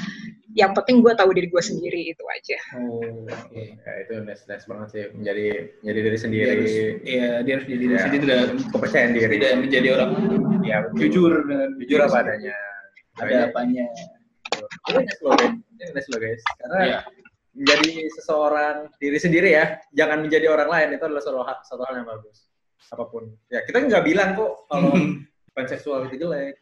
yang 0.50 0.70
penting 0.70 0.98
gue 0.98 1.10
tahu 1.12 1.30
diri 1.30 1.46
gue 1.46 1.58
sendiri 1.60 2.10
itu 2.10 2.24
aja 2.26 2.58
Oh, 2.74 2.98
oke. 3.22 3.54
Ya, 3.54 3.92
itu 4.02 4.12
nice, 4.20 4.42
nice 4.46 4.66
banget 4.66 4.88
sih. 4.90 5.04
Menjadi, 5.14 5.46
menjadi 5.78 5.98
diri 6.00 6.10
Dia 6.10 6.18
sendiri. 6.20 6.50
harus, 6.50 6.74
iya, 7.06 7.28
dia 7.42 7.52
harus 7.54 7.66
jadi 7.66 7.78
diri 7.80 7.94
Ya. 7.94 8.02
sendiri 8.02 8.20
tidak 8.20 8.40
kepercayaan 8.66 9.10
diri. 9.14 9.26
tidak 9.36 9.50
menjadi 9.62 9.88
orang 9.94 10.10
Ya, 10.62 10.76
betul. 10.82 10.98
jujur 11.06 11.32
dengan 11.46 11.68
Jujur 11.78 12.00
apa 12.02 12.16
adanya. 12.20 12.54
ada 13.16 13.36
apanya. 13.46 13.86
Ini 14.90 14.98
nice 15.00 15.20
loh, 15.22 15.32
guys. 15.32 15.54
Ini 15.54 15.90
nice 15.92 16.08
loh, 16.10 16.18
guys. 16.18 16.42
Karena 16.56 16.78
Iya. 16.82 16.98
Menjadi 17.54 18.06
seseorang 18.18 18.76
diri 19.02 19.18
sendiri 19.18 19.50
ya, 19.54 19.78
jangan 19.90 20.22
menjadi 20.22 20.46
orang 20.50 20.68
lain 20.70 20.88
itu 20.96 21.04
adalah 21.04 21.22
satu 21.22 21.40
hal, 21.42 21.56
satu 21.66 21.82
hal 21.86 21.94
yang 22.02 22.08
bagus. 22.08 22.46
Apa 22.90 23.04
pun. 23.06 23.30
Ya, 23.50 23.62
kita 23.66 23.82
nggak 23.82 24.04
bilang 24.06 24.34
kok 24.38 24.66
kalau 24.70 24.92
panseksual 25.56 26.06
itu 26.08 26.26
jelek, 26.26 26.54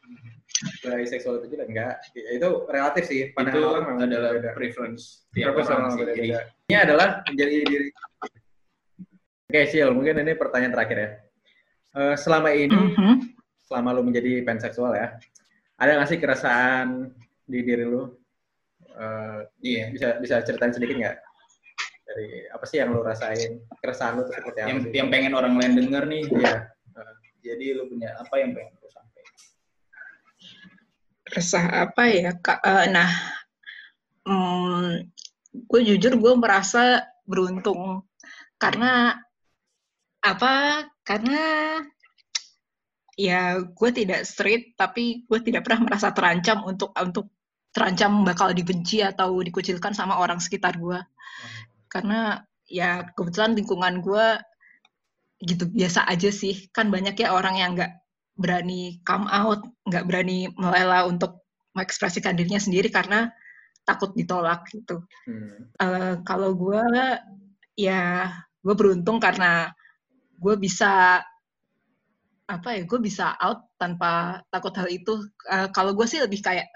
seksual 1.06 1.44
itu 1.44 1.56
jelek 1.56 1.68
enggak. 1.70 1.94
Ya, 2.16 2.30
itu 2.40 2.48
relatif 2.72 3.04
sih. 3.04 3.30
Pandangan 3.36 3.60
itu 3.60 3.68
orang 3.68 3.84
memang 3.84 4.00
adalah 4.08 4.30
beda. 4.34 4.50
preference 4.56 5.28
tiap 5.36 5.52
Preference 5.54 5.70
orang 5.70 5.92
orang 5.92 6.16
sih. 6.16 6.32
Ini 6.68 6.76
adalah 6.76 7.08
menjadi 7.28 7.56
diri. 7.68 7.86
Oke, 9.48 9.60
Sil, 9.72 9.88
mungkin 9.96 10.20
ini 10.20 10.36
pertanyaan 10.36 10.72
terakhir 10.76 10.96
ya. 11.00 11.10
Eh, 11.96 12.14
selama 12.20 12.52
ini, 12.52 12.68
Mhm. 12.76 13.14
selama 13.64 13.96
lu 13.96 14.04
menjadi 14.04 14.44
panseksual 14.44 14.92
ya, 14.92 15.16
ada 15.80 15.90
nggak 15.96 16.08
sih 16.12 16.20
keresahan 16.20 17.08
di 17.48 17.64
diri 17.64 17.88
lu? 17.88 18.12
Eh, 18.98 19.40
iya. 19.62 19.84
bisa 19.94 20.18
bisa 20.18 20.42
ceritain 20.42 20.74
sedikit 20.74 20.98
nggak? 20.98 21.16
Dari 22.08 22.28
apa 22.50 22.64
sih 22.66 22.82
yang 22.82 22.90
lu 22.90 23.06
rasain? 23.06 23.62
Keresahan 23.78 24.18
tuh 24.18 24.26
seperti 24.32 24.58
apa 24.64 24.68
Yang, 24.74 24.78
sih? 24.88 24.92
yang 24.98 25.08
pengen 25.12 25.32
orang 25.38 25.54
lain 25.54 25.72
denger 25.78 26.04
nih. 26.10 26.22
Iya. 26.26 26.56
Jadi 27.38 27.66
lu 27.78 27.86
punya 27.86 28.18
apa 28.18 28.34
yang 28.42 28.50
pengen 28.52 28.74
lu 28.82 28.90
sampaikan? 28.90 29.36
resah 31.28 31.66
apa 31.84 32.02
ya 32.08 32.32
Kak? 32.40 32.60
Eh, 32.64 32.86
nah 32.88 33.10
gue 35.52 35.80
jujur 35.84 36.16
gue 36.16 36.32
merasa 36.36 37.04
beruntung 37.24 38.04
karena 38.60 39.16
apa 40.20 40.84
karena 41.04 41.40
ya 43.16 43.60
gue 43.62 43.90
tidak 43.94 44.28
straight 44.28 44.76
tapi 44.76 45.24
gue 45.24 45.40
tidak 45.40 45.64
pernah 45.64 45.88
merasa 45.88 46.12
terancam 46.12 46.64
untuk 46.66 46.92
untuk 46.96 47.32
terancam 47.78 48.26
bakal 48.26 48.50
dibenci 48.50 48.98
atau 49.06 49.38
dikucilkan 49.38 49.94
sama 49.94 50.18
orang 50.18 50.42
sekitar 50.42 50.74
gue 50.82 50.98
karena 51.86 52.42
ya 52.68 53.06
kebetulan 53.16 53.56
lingkungan 53.56 54.04
gue 54.04 54.26
gitu 55.42 55.70
biasa 55.70 56.04
aja 56.06 56.28
sih. 56.28 56.68
Kan 56.70 56.92
banyak 56.92 57.16
ya 57.16 57.32
orang 57.32 57.56
yang 57.56 57.70
nggak 57.74 57.92
berani 58.38 59.02
come 59.02 59.26
out 59.26 59.66
nggak 59.88 60.06
berani 60.06 60.46
melela 60.54 61.08
untuk 61.08 61.42
mengekspresikan 61.74 62.38
dirinya 62.38 62.60
sendiri 62.62 62.92
karena 62.92 63.32
takut 63.82 64.12
ditolak 64.14 64.68
gitu. 64.70 65.02
Hmm. 65.26 65.72
Eh, 65.80 66.14
kalau 66.22 66.54
gue 66.54 66.84
ya 67.74 68.30
gue 68.60 68.74
beruntung 68.76 69.18
karena 69.18 69.72
gue 70.38 70.54
bisa 70.60 71.22
apa 72.48 72.68
ya 72.72 72.82
gue 72.88 73.00
bisa 73.00 73.36
out 73.40 73.70
tanpa 73.80 74.44
takut 74.52 74.76
hal 74.76 74.88
itu. 74.92 75.24
Eh, 75.48 75.68
kalau 75.72 75.96
gue 75.96 76.04
sih 76.04 76.20
lebih 76.20 76.44
kayak 76.44 76.68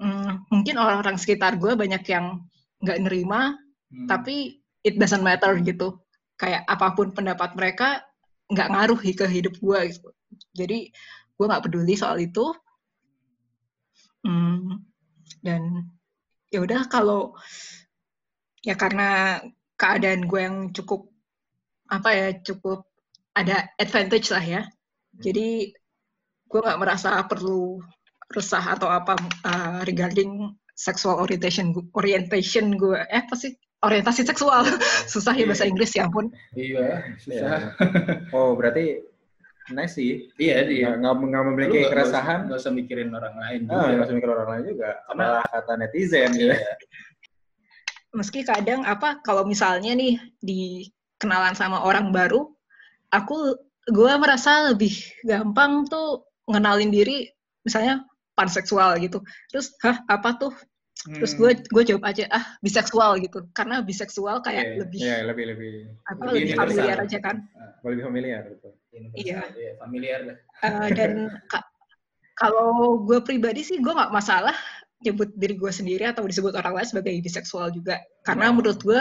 mm, 0.00 0.50
mungkin 0.50 0.76
orang-orang 0.80 1.16
sekitar 1.18 1.58
gue 1.58 1.74
banyak 1.76 2.02
yang 2.08 2.42
nggak 2.82 3.00
nerima 3.02 3.54
Hmm. 3.94 4.10
tapi 4.10 4.58
it 4.82 4.98
doesn't 4.98 5.22
matter 5.22 5.54
gitu. 5.62 6.02
Kayak 6.34 6.66
apa 6.66 6.98
pun 6.98 7.14
pendapat 7.14 7.54
mereka 7.54 8.02
nggak 8.50 8.70
ngaruh 8.74 8.98
ke 8.98 9.26
hidup 9.30 9.54
gue 9.62 9.78
gitu. 9.94 10.10
Jadi 10.50 10.90
gue 11.38 11.46
nggak 11.46 11.64
peduli 11.70 11.94
soal 11.94 12.18
itu. 12.18 12.50
Hmm, 14.26 14.82
dan 15.46 15.86
ya 16.50 16.64
udah 16.64 16.90
kalau 16.90 17.38
ya 18.66 18.74
karena 18.74 19.38
keadaan 19.78 20.26
gue 20.26 20.40
yang 20.42 20.56
cukup 20.74 21.06
apa 21.86 22.10
ya 22.10 22.28
cukup 22.42 22.88
ada 23.38 23.70
advantage 23.78 24.34
lah 24.34 24.42
ya. 24.42 24.62
Jadi 25.14 25.70
gue 26.50 26.60
nggak 26.60 26.80
merasa 26.82 27.22
perlu 27.30 27.78
resah 28.34 28.74
atau 28.74 28.90
apa 28.90 29.14
uh, 29.46 29.80
regarding 29.86 30.50
sexual 30.74 31.22
orientation 31.22 31.70
orientation 31.94 32.74
gue 32.74 32.98
eh 32.98 33.22
apa 33.22 33.38
sih 33.38 33.54
orientasi 33.80 34.26
seksual 34.26 34.66
susah 35.12 35.32
ya 35.32 35.46
bahasa 35.46 35.64
Inggris 35.64 35.94
ya 35.94 36.10
ampun 36.10 36.34
Iya, 36.52 37.14
susah. 37.22 37.38
Iya. 37.38 37.58
Oh, 38.34 38.56
berarti 38.58 39.04
nice 39.70 39.96
sih. 39.96 40.28
Iya, 40.36 40.64
dia. 40.66 40.90
Nggak, 40.96 41.14
nggak, 41.24 41.42
memiliki 41.48 41.78
nggak- 41.80 41.92
keresahan. 41.92 42.40
nggak 42.48 42.58
usah 42.60 42.72
mikirin 42.72 43.12
orang 43.12 43.36
lain 43.38 43.60
Ah, 43.68 43.86
juga. 43.86 43.88
nggak 43.92 44.06
usah 44.08 44.16
mikir 44.16 44.30
orang 44.32 44.48
lain 44.50 44.64
juga. 44.72 44.90
Karena- 45.04 45.44
kata 45.46 45.72
netizen 45.78 46.30
gitu. 46.32 46.52
Iya. 46.52 46.72
meski 48.14 48.46
kadang 48.46 48.86
apa 48.86 49.18
kalau 49.20 49.42
misalnya 49.42 49.90
nih 49.92 50.14
di 50.38 50.86
kenalan 51.18 51.58
sama 51.58 51.82
orang 51.82 52.14
baru, 52.14 52.46
aku 53.10 53.58
gue 53.90 54.12
merasa 54.16 54.70
lebih 54.70 54.94
gampang 55.26 55.82
tuh 55.84 56.22
ngenalin 56.46 56.88
diri, 56.88 57.26
misalnya 57.62 58.06
panseksual 58.38 58.98
gitu. 59.02 59.18
Terus, 59.50 59.72
hah 59.82 60.02
apa 60.10 60.30
tuh? 60.38 60.52
Terus 61.04 61.32
gue 61.36 61.50
Hmm. 61.52 61.64
gue 61.68 61.82
jawab 61.84 62.04
aja 62.08 62.24
ah 62.32 62.44
biseksual 62.64 63.20
gitu, 63.20 63.44
karena 63.52 63.84
biseksual 63.84 64.40
kayak 64.40 64.64
Iya, 64.72 64.76
lebih 64.80 65.00
Iya, 65.04 65.16
lebih 65.28 65.44
lebih 65.52 65.72
apa 66.08 66.22
lebih 66.32 66.40
lebih 66.40 66.52
familiar 66.56 66.96
aja 67.04 67.18
kan. 67.20 67.36
lebih 67.84 68.02
familiar 68.08 68.42
gitu. 68.48 68.68
Iya. 69.12 69.38
Iya, 69.52 69.72
familiar 69.76 70.20
lah. 70.24 70.36
Eh, 70.64 70.88
dan 70.96 71.10
ka- 71.52 71.68
kalau 72.34 72.98
gue 73.04 73.18
pribadi 73.22 73.62
sih 73.62 73.78
gue 73.78 73.92
nggak 73.92 74.10
masalah 74.10 74.54
nyebut 75.04 75.28
diri 75.36 75.54
gue 75.60 75.68
sendiri 75.68 76.08
atau 76.08 76.24
disebut 76.24 76.56
orang 76.56 76.80
lain 76.80 76.88
sebagai 76.88 77.12
biseksual 77.20 77.68
juga 77.76 78.00
karena 78.24 78.48
menurut 78.50 78.80
gue 78.80 79.00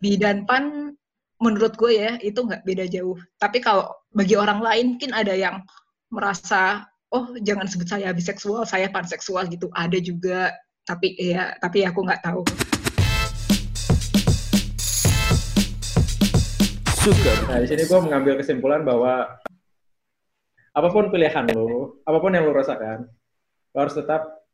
bi 0.00 0.16
dan 0.16 0.48
pan 0.48 0.94
menurut 1.38 1.76
gue 1.76 1.92
ya 1.94 2.16
itu 2.24 2.40
nggak 2.40 2.64
beda 2.64 2.88
jauh 2.88 3.14
tapi 3.36 3.60
kalau 3.60 3.92
bagi 4.16 4.34
orang 4.34 4.58
lain 4.64 4.96
mungkin 4.96 5.12
ada 5.12 5.36
yang 5.36 5.60
merasa 6.08 6.88
oh 7.08 7.32
jangan 7.40 7.64
sebut 7.64 7.88
saya 7.88 8.12
biseksual 8.12 8.68
saya 8.68 8.92
panseksual 8.92 9.48
gitu. 9.48 9.72
Ada 9.72 9.98
juga 10.00 10.52
tapi 10.84 11.16
ya 11.16 11.56
tapi 11.60 11.84
aku 11.84 12.04
nggak 12.04 12.22
tahu. 12.24 12.42
Nah, 17.48 17.64
di 17.64 17.68
sini 17.72 17.88
gue 17.88 18.00
mengambil 18.04 18.36
kesimpulan 18.36 18.84
bahwa 18.84 19.40
apa 20.76 20.88
pun 20.92 21.08
pilihan 21.08 21.48
lo, 21.56 21.96
apa 22.04 22.20
pun 22.20 22.36
yang 22.36 22.44
lo 22.44 22.52
rasakan, 22.52 23.08
lo 23.72 23.78
harus 23.80 23.96
tetap 23.96 24.44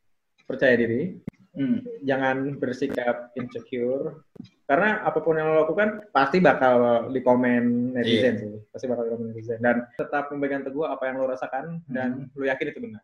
percaya 0.46 0.78
diri, 0.78 1.18
Hmm. 1.54 1.86
jangan 2.02 2.58
bersikap 2.58 3.30
insecure, 3.38 4.26
karena 4.66 5.06
apa 5.06 5.22
pun 5.22 5.38
yang 5.38 5.54
lo 5.54 5.62
lakukan 5.62 6.02
pasti 6.10 6.42
bakal 6.42 7.06
di 7.14 7.22
komen 7.22 7.94
netizen 7.94 8.34
sih, 8.42 8.54
pasti 8.74 8.90
bakal 8.90 9.06
di 9.06 9.10
komen 9.14 9.26
netizen. 9.30 9.62
Dan 9.62 9.86
tetap 9.94 10.34
memegang 10.34 10.66
teguh 10.66 10.82
apa 10.82 11.06
yang 11.06 11.22
lo 11.22 11.30
rasakan 11.30 11.78
dan 11.86 12.26
lo 12.34 12.42
yakin 12.42 12.74
itu 12.74 12.80
benar. 12.82 13.02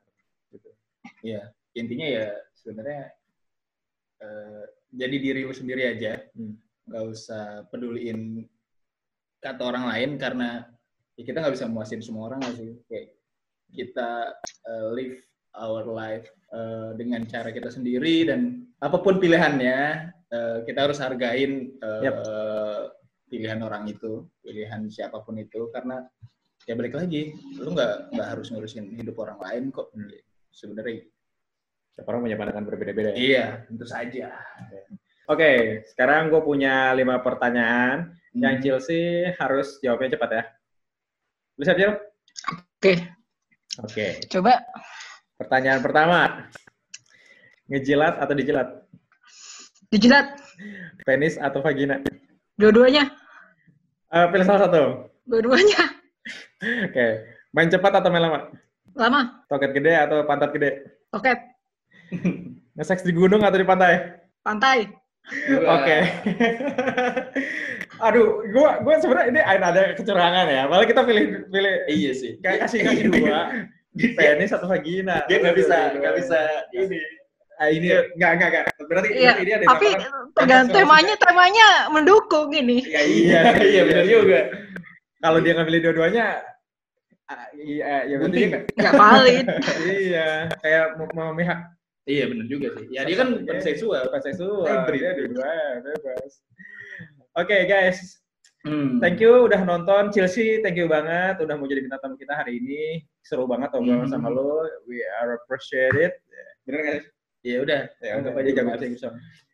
Gitu. 0.50 0.66
Iya, 1.22 1.54
intinya 1.78 2.06
ya 2.10 2.26
sebenarnya 2.58 3.14
eh, 4.18 4.64
jadi 4.98 5.16
diri 5.22 5.40
lu 5.46 5.54
sendiri 5.54 5.86
aja, 5.86 6.18
Hmm. 6.34 6.58
usah 6.90 7.70
peduliin 7.70 8.50
kata 9.38 9.62
orang 9.62 9.94
lain 9.94 10.10
karena 10.18 10.66
ya 11.14 11.22
kita 11.22 11.38
nggak 11.38 11.54
bisa 11.54 11.70
muasin 11.70 12.02
semua 12.02 12.34
orang 12.34 12.42
sih. 12.58 12.74
Kayak 12.90 13.14
kita 13.70 14.34
eh, 14.42 14.86
live 14.98 15.29
our 15.58 15.82
life 15.86 16.26
eh, 16.54 16.90
dengan 16.94 17.26
cara 17.26 17.50
kita 17.50 17.70
sendiri 17.72 18.28
dan 18.28 18.66
apa 18.78 18.98
pun 19.02 19.18
pilihannya 19.18 19.78
eh, 20.30 20.58
kita 20.66 20.86
harus 20.86 20.98
hargain 21.02 21.74
eh, 21.78 22.02
Yap. 22.06 22.16
pilihan 23.30 23.62
orang 23.62 23.86
itu, 23.86 24.26
pilihan 24.42 24.90
siapa 24.90 25.22
pun 25.22 25.38
itu 25.38 25.70
karena 25.70 26.02
ya 26.66 26.74
balik 26.74 26.98
lagi, 26.98 27.30
lu 27.62 27.72
nggak 27.72 28.10
nggak 28.14 28.28
harus 28.28 28.50
ngurusin 28.50 28.90
hidup 28.98 29.16
orang 29.22 29.38
lain 29.38 29.62
kok. 29.70 29.90
Sebenarnya 30.50 31.06
Setiap 31.94 32.06
orang 32.10 32.26
punya 32.26 32.36
pandangan 32.38 32.64
berbeda-beda 32.66 33.10
ya. 33.14 33.18
Iya, 33.18 33.44
tentu 33.66 33.86
saja. 33.86 34.34
Oke, 35.30 35.82
sekarang 35.94 36.30
gue 36.30 36.42
punya 36.42 36.90
lima 36.94 37.22
pertanyaan 37.22 38.14
yang 38.34 38.58
Hmm. 38.58 38.62
Chelsea 38.62 39.30
harus 39.38 39.78
jawabnya 39.82 40.14
cepat 40.18 40.30
ya. 40.30 40.42
Bisa 41.58 41.72
Cil? 41.74 41.92
oke 42.80 42.94
Oke. 43.84 44.06
coba 44.32 44.64
Pertanyaan 45.40 45.80
pertama. 45.80 46.44
Ngejilat 47.72 48.20
atau 48.20 48.34
dijilat? 48.36 48.68
dijilat 49.90 50.38
Penis 51.02 51.34
atau 51.34 51.58
vagina? 51.58 51.98
dua-duanya 52.54 53.10
Eh, 54.06 54.26
pilih 54.30 54.46
salah 54.46 54.70
satu. 54.70 54.82
dua-duanya 55.26 55.82
Oke. 56.86 57.06
Main 57.50 57.66
cepat 57.66 57.98
atau 57.98 58.06
main 58.06 58.22
lama? 58.22 58.54
lama 58.94 59.42
Toket 59.48 59.74
gede 59.74 59.98
atau 59.98 60.22
pantat 60.22 60.54
gede? 60.54 60.86
oke 61.10 61.32
Nge-seks 62.78 63.02
di 63.02 63.10
gunung 63.10 63.42
atau 63.42 63.58
di 63.58 63.66
pantai? 63.66 64.14
pantai 64.42 64.86
Oke. 65.66 65.98
Aduh, 68.06 68.40
gua 68.50 68.78
gua 68.80 68.94
sebenarnya 68.98 69.28
ini 69.30 69.40
ada 69.44 69.66
ada 69.68 69.82
kecurangan 69.92 70.46
ya. 70.48 70.62
Malah 70.64 70.86
kita 70.88 71.02
pilih 71.04 71.44
pilih 71.50 71.74
Iya 71.86 72.12
sih. 72.14 72.32
kayak 72.40 72.66
kasih 72.66 72.78
kasih 72.82 73.04
dua. 73.10 73.38
Penis 73.92 74.50
atau 74.50 74.66
vagina? 74.66 75.26
Dia 75.26 75.38
nggak 75.38 75.56
bisa 75.56 75.76
nggak 75.92 76.14
bisa 76.16 76.38
ini. 76.72 77.00
Ah, 77.56 77.68
ini 77.68 77.86
nggak 78.16 78.30
nggak 78.34 78.48
nggak. 78.48 78.64
Berarti 78.82 79.08
Iya, 79.10 79.20
berarti 79.30 79.42
ini 79.42 79.52
ada 79.52 79.64
tapi 79.66 79.88
delapan- 79.90 80.28
tergantung 80.32 80.74
temanya 80.78 81.14
temanya 81.18 81.68
mendukung 81.88 82.48
ini 82.50 82.78
Ya, 82.82 83.02
iya, 83.02 83.40
Iya, 83.70 83.80
benar 83.84 84.04
juga. 84.06 84.40
Kalau 85.18 85.38
dia 85.38 85.52
nggak 85.52 85.68
pilih 85.68 85.80
dua-duanya, 85.82 86.26
ah, 87.26 87.46
iya, 87.54 87.94
ya 88.06 88.14
berarti 88.16 88.36
dia 88.38 88.48
nggak. 88.48 88.92
valid 88.96 89.46
iya, 90.00 90.28
kayak 90.56 90.84
mem- 90.96 91.12
memihak 91.12 91.60
Iya, 92.08 92.24
benar 92.26 92.46
juga 92.48 92.68
sih. 92.72 92.86
Ya 92.90 93.04
dia 93.04 93.16
kan 93.18 93.28
panseksual. 93.44 94.08
bukan 94.08 94.22
seksual. 94.24 94.64
Hybrid. 94.64 95.02
Dia 95.04 95.26
dua 95.28 95.52
bebas. 95.84 96.32
Oke 97.36 97.56
guys, 97.64 98.18
Hmm. 98.60 98.98
thank 98.98 99.16
you 99.18 99.44
udah 99.44 99.60
nonton 99.60 100.08
Chelsea, 100.10 100.58
thank 100.58 100.74
you 100.74 100.84
banget 100.84 101.36
udah 101.38 101.54
mau 101.54 101.64
jadi 101.64 101.80
bintang 101.80 102.00
tamu 102.00 102.16
kita 102.16 102.34
hari 102.34 102.56
ini. 102.56 103.04
Seru 103.30 103.46
banget 103.46 103.70
obrolan 103.70 104.10
Hmm. 104.10 104.10
sama 104.10 104.26
lo. 104.26 104.66
We 104.90 105.06
are 105.22 105.38
appreciate 105.38 105.94
it. 105.94 106.18
Bener 106.66 106.78
nggak? 106.82 106.94
sih? 106.98 107.10
Ya 107.46 107.62
udah, 107.62 107.80
Ya, 108.02 108.10
anggap 108.18 108.34
udah 108.34 108.42
aja 108.42 108.50
jago 108.52 108.68
bahasa 108.68 108.84
Inggris. 108.84 109.04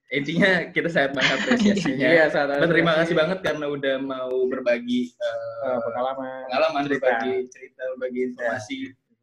Intinya 0.09 0.51
kita 0.72 0.89
sangat 0.89 1.12
mengapresiasinya. 1.12 2.09
Iya, 2.16 2.24
saat 2.33 2.49
Berterima 2.57 2.97
kasih 2.97 3.14
banget 3.14 3.39
karena 3.45 3.66
udah 3.68 3.95
mau 4.01 4.33
berbagi 4.49 5.12
eh, 5.12 5.37
Eh, 5.68 5.79
pengalaman. 5.85 6.41
pengalaman, 6.49 6.83
cerita. 6.83 7.05
berbagi 7.05 7.35
cerita, 7.47 7.83
berbagi 7.93 8.20
informasi. 8.24 8.77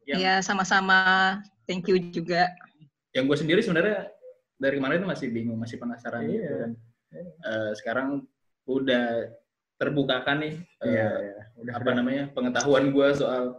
Yang, 0.04 0.18
ya 0.20 0.34
sama-sama 0.38 0.98
thank 1.64 1.88
you 1.88 1.98
juga 1.98 2.52
yang 3.10 3.24
gue 3.24 3.34
sendiri 3.34 3.58
sebenarnya 3.58 4.12
dari 4.54 4.76
kemarin 4.76 5.00
itu 5.00 5.08
masih 5.08 5.26
bingung, 5.30 5.56
masih 5.56 5.76
penasaran 5.76 6.22
Iya. 6.22 6.30
gitu 6.36 6.54
kan. 6.54 6.70
Eh, 7.42 7.70
sekarang 7.74 8.08
udah 8.64 9.34
terbukakan 9.74 10.36
nih 10.40 10.54
eh, 10.78 10.88
Iya, 10.88 11.08
iya. 11.18 11.40
Udah 11.56 11.72
apa 11.74 11.90
namanya 11.92 12.22
pengetahuan 12.30 12.90
gue 12.90 13.08
soal 13.14 13.58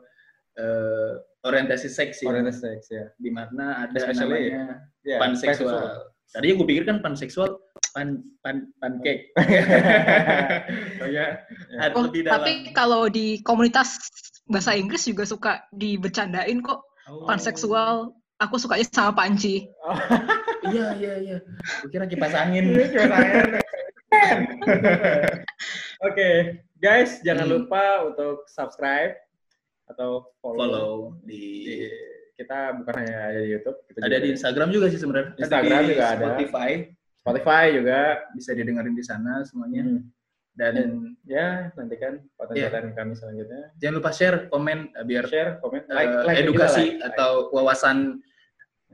eh, 0.56 1.12
orientasi 1.42 1.88
seks 1.88 2.20
ya, 2.20 2.28
Orientasi 2.28 2.60
seks 2.60 2.86
ya. 2.90 3.06
di 3.16 3.30
mana 3.30 3.84
ada 3.84 3.96
Especially, 3.96 4.50
namanya 4.50 4.88
Iya, 5.02 5.18
panseksual. 5.20 5.86
Tadinya 6.28 6.54
gue 6.58 6.68
pikir 6.68 6.84
kan 6.84 6.98
panseksual 7.00 7.50
pan 7.94 8.10
pan 8.42 8.68
pancake. 8.78 9.30
oh 11.02 11.08
ya, 11.08 11.40
ada 11.78 11.94
oh 11.94 12.04
lebih 12.06 12.26
dalam. 12.26 12.42
tapi 12.42 12.52
kalau 12.72 13.08
di 13.08 13.40
komunitas 13.42 13.96
bahasa 14.46 14.74
Inggris 14.74 15.06
juga 15.06 15.24
suka 15.24 15.52
dibercandain 15.72 16.60
kok 16.60 16.82
Oh. 17.06 17.30
panseksual 17.30 18.10
aku 18.36 18.58
sukanya 18.58 18.82
sama 18.90 19.14
panci 19.16 19.70
Iya 20.66 20.98
iya 20.98 21.14
iya. 21.22 21.38
Gue 21.86 21.94
kira 21.94 22.10
kipas 22.10 22.34
angin. 22.34 22.74
Ini 22.74 22.90
cuma 22.90 23.06
tangan. 23.14 23.50
Oke, 26.02 26.30
guys, 26.76 27.22
jangan 27.22 27.46
Hmm. 27.46 27.54
lupa 27.62 27.84
untuk 28.04 28.46
subscribe 28.48 29.14
atau 29.86 30.34
follow. 30.40 30.60
Follow 30.60 30.92
di 31.22 31.42
Di- 31.64 31.92
kita 32.36 32.76
bukan 32.76 32.94
hanya 33.00 33.16
ada 33.32 33.40
di 33.40 33.50
YouTube, 33.50 33.78
kita 33.88 33.98
ada 34.02 34.12
juga 34.12 34.20
di 34.20 34.30
Instagram 34.34 34.70
juga 34.70 34.86
sih 34.92 35.00
sebenarnya. 35.00 35.32
Instagram 35.40 35.80
Di 35.80 35.90
juga 35.90 36.04
ada. 36.06 36.20
Spotify 36.20 36.70
Spotify 37.16 37.64
juga. 37.72 38.00
bisa 38.36 38.52
didengerin 38.52 38.94
di 38.94 39.02
sana 39.02 39.42
semuanya. 39.42 39.82
Hmm. 39.84 40.02
Dan 40.56 40.74
Ya, 41.26 41.68
nantikan 41.76 42.22
konten-konten 42.38 42.94
kami 42.94 43.12
selanjutnya. 43.12 43.76
jangan 43.76 43.96
lupa 43.98 44.12
share, 44.12 44.48
komen 44.48 44.88
eh, 44.94 45.04
biar 45.04 45.26
Share, 45.26 45.58
komen, 45.60 45.84
eh, 45.84 45.92
like, 45.92 46.12
like 46.24 46.38
edukasi 46.40 46.86
like. 46.96 47.04
atau 47.12 47.50
wawasan 47.50 48.22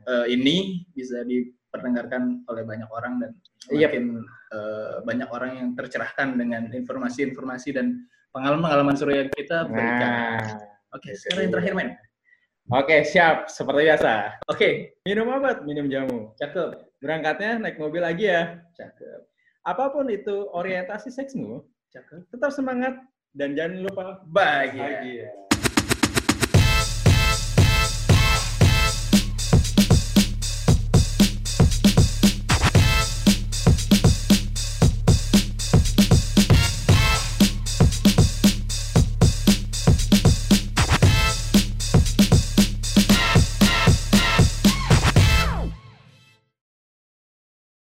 eh, 0.02 0.26
ini 0.30 0.58
bisa 0.90 1.22
diperdengarkan 1.22 2.42
oleh 2.48 2.64
banyak 2.64 2.90
orang 2.90 3.20
dan 3.20 3.32
Yep. 3.70 3.78
makin 3.84 4.06
eh, 4.52 4.94
banyak 5.04 5.30
orang 5.30 5.52
yang 5.56 5.70
tercerahkan 5.76 6.34
dengan 6.34 6.72
informasi-informasi 6.72 7.70
dan 7.72 8.00
pengalaman-pengalaman 8.32 8.96
seru 8.96 9.14
yang 9.14 9.30
kita 9.30 9.68
berikan. 9.68 10.02
Nah, 10.02 10.40
Oke, 10.92 11.16
sekarang 11.16 11.48
yang 11.48 11.54
terakhir 11.54 11.74
men. 11.74 11.90
oke, 12.70 12.98
siap. 13.04 13.48
Seperti 13.48 13.88
biasa. 13.88 14.12
Oke, 14.46 14.96
Minum 15.04 15.32
obat, 15.32 15.64
minum 15.64 15.88
jamu. 15.88 16.36
cakep. 16.36 16.76
Berangkatnya 17.00 17.58
naik 17.58 17.78
mobil 17.78 18.00
lagi 18.00 18.28
ya. 18.28 18.60
Cakep. 18.76 19.20
Apa 19.64 19.90
pun 19.90 20.10
itu 20.10 20.50
orientasi 20.52 21.10
seksmu, 21.10 21.62
Cakep. 21.90 22.28
tetap 22.30 22.52
semangat 22.52 22.98
dan 23.32 23.56
jangan 23.56 23.82
lupa 23.82 24.06
Bahagia. 24.28 24.84
bahagia. 25.00 25.28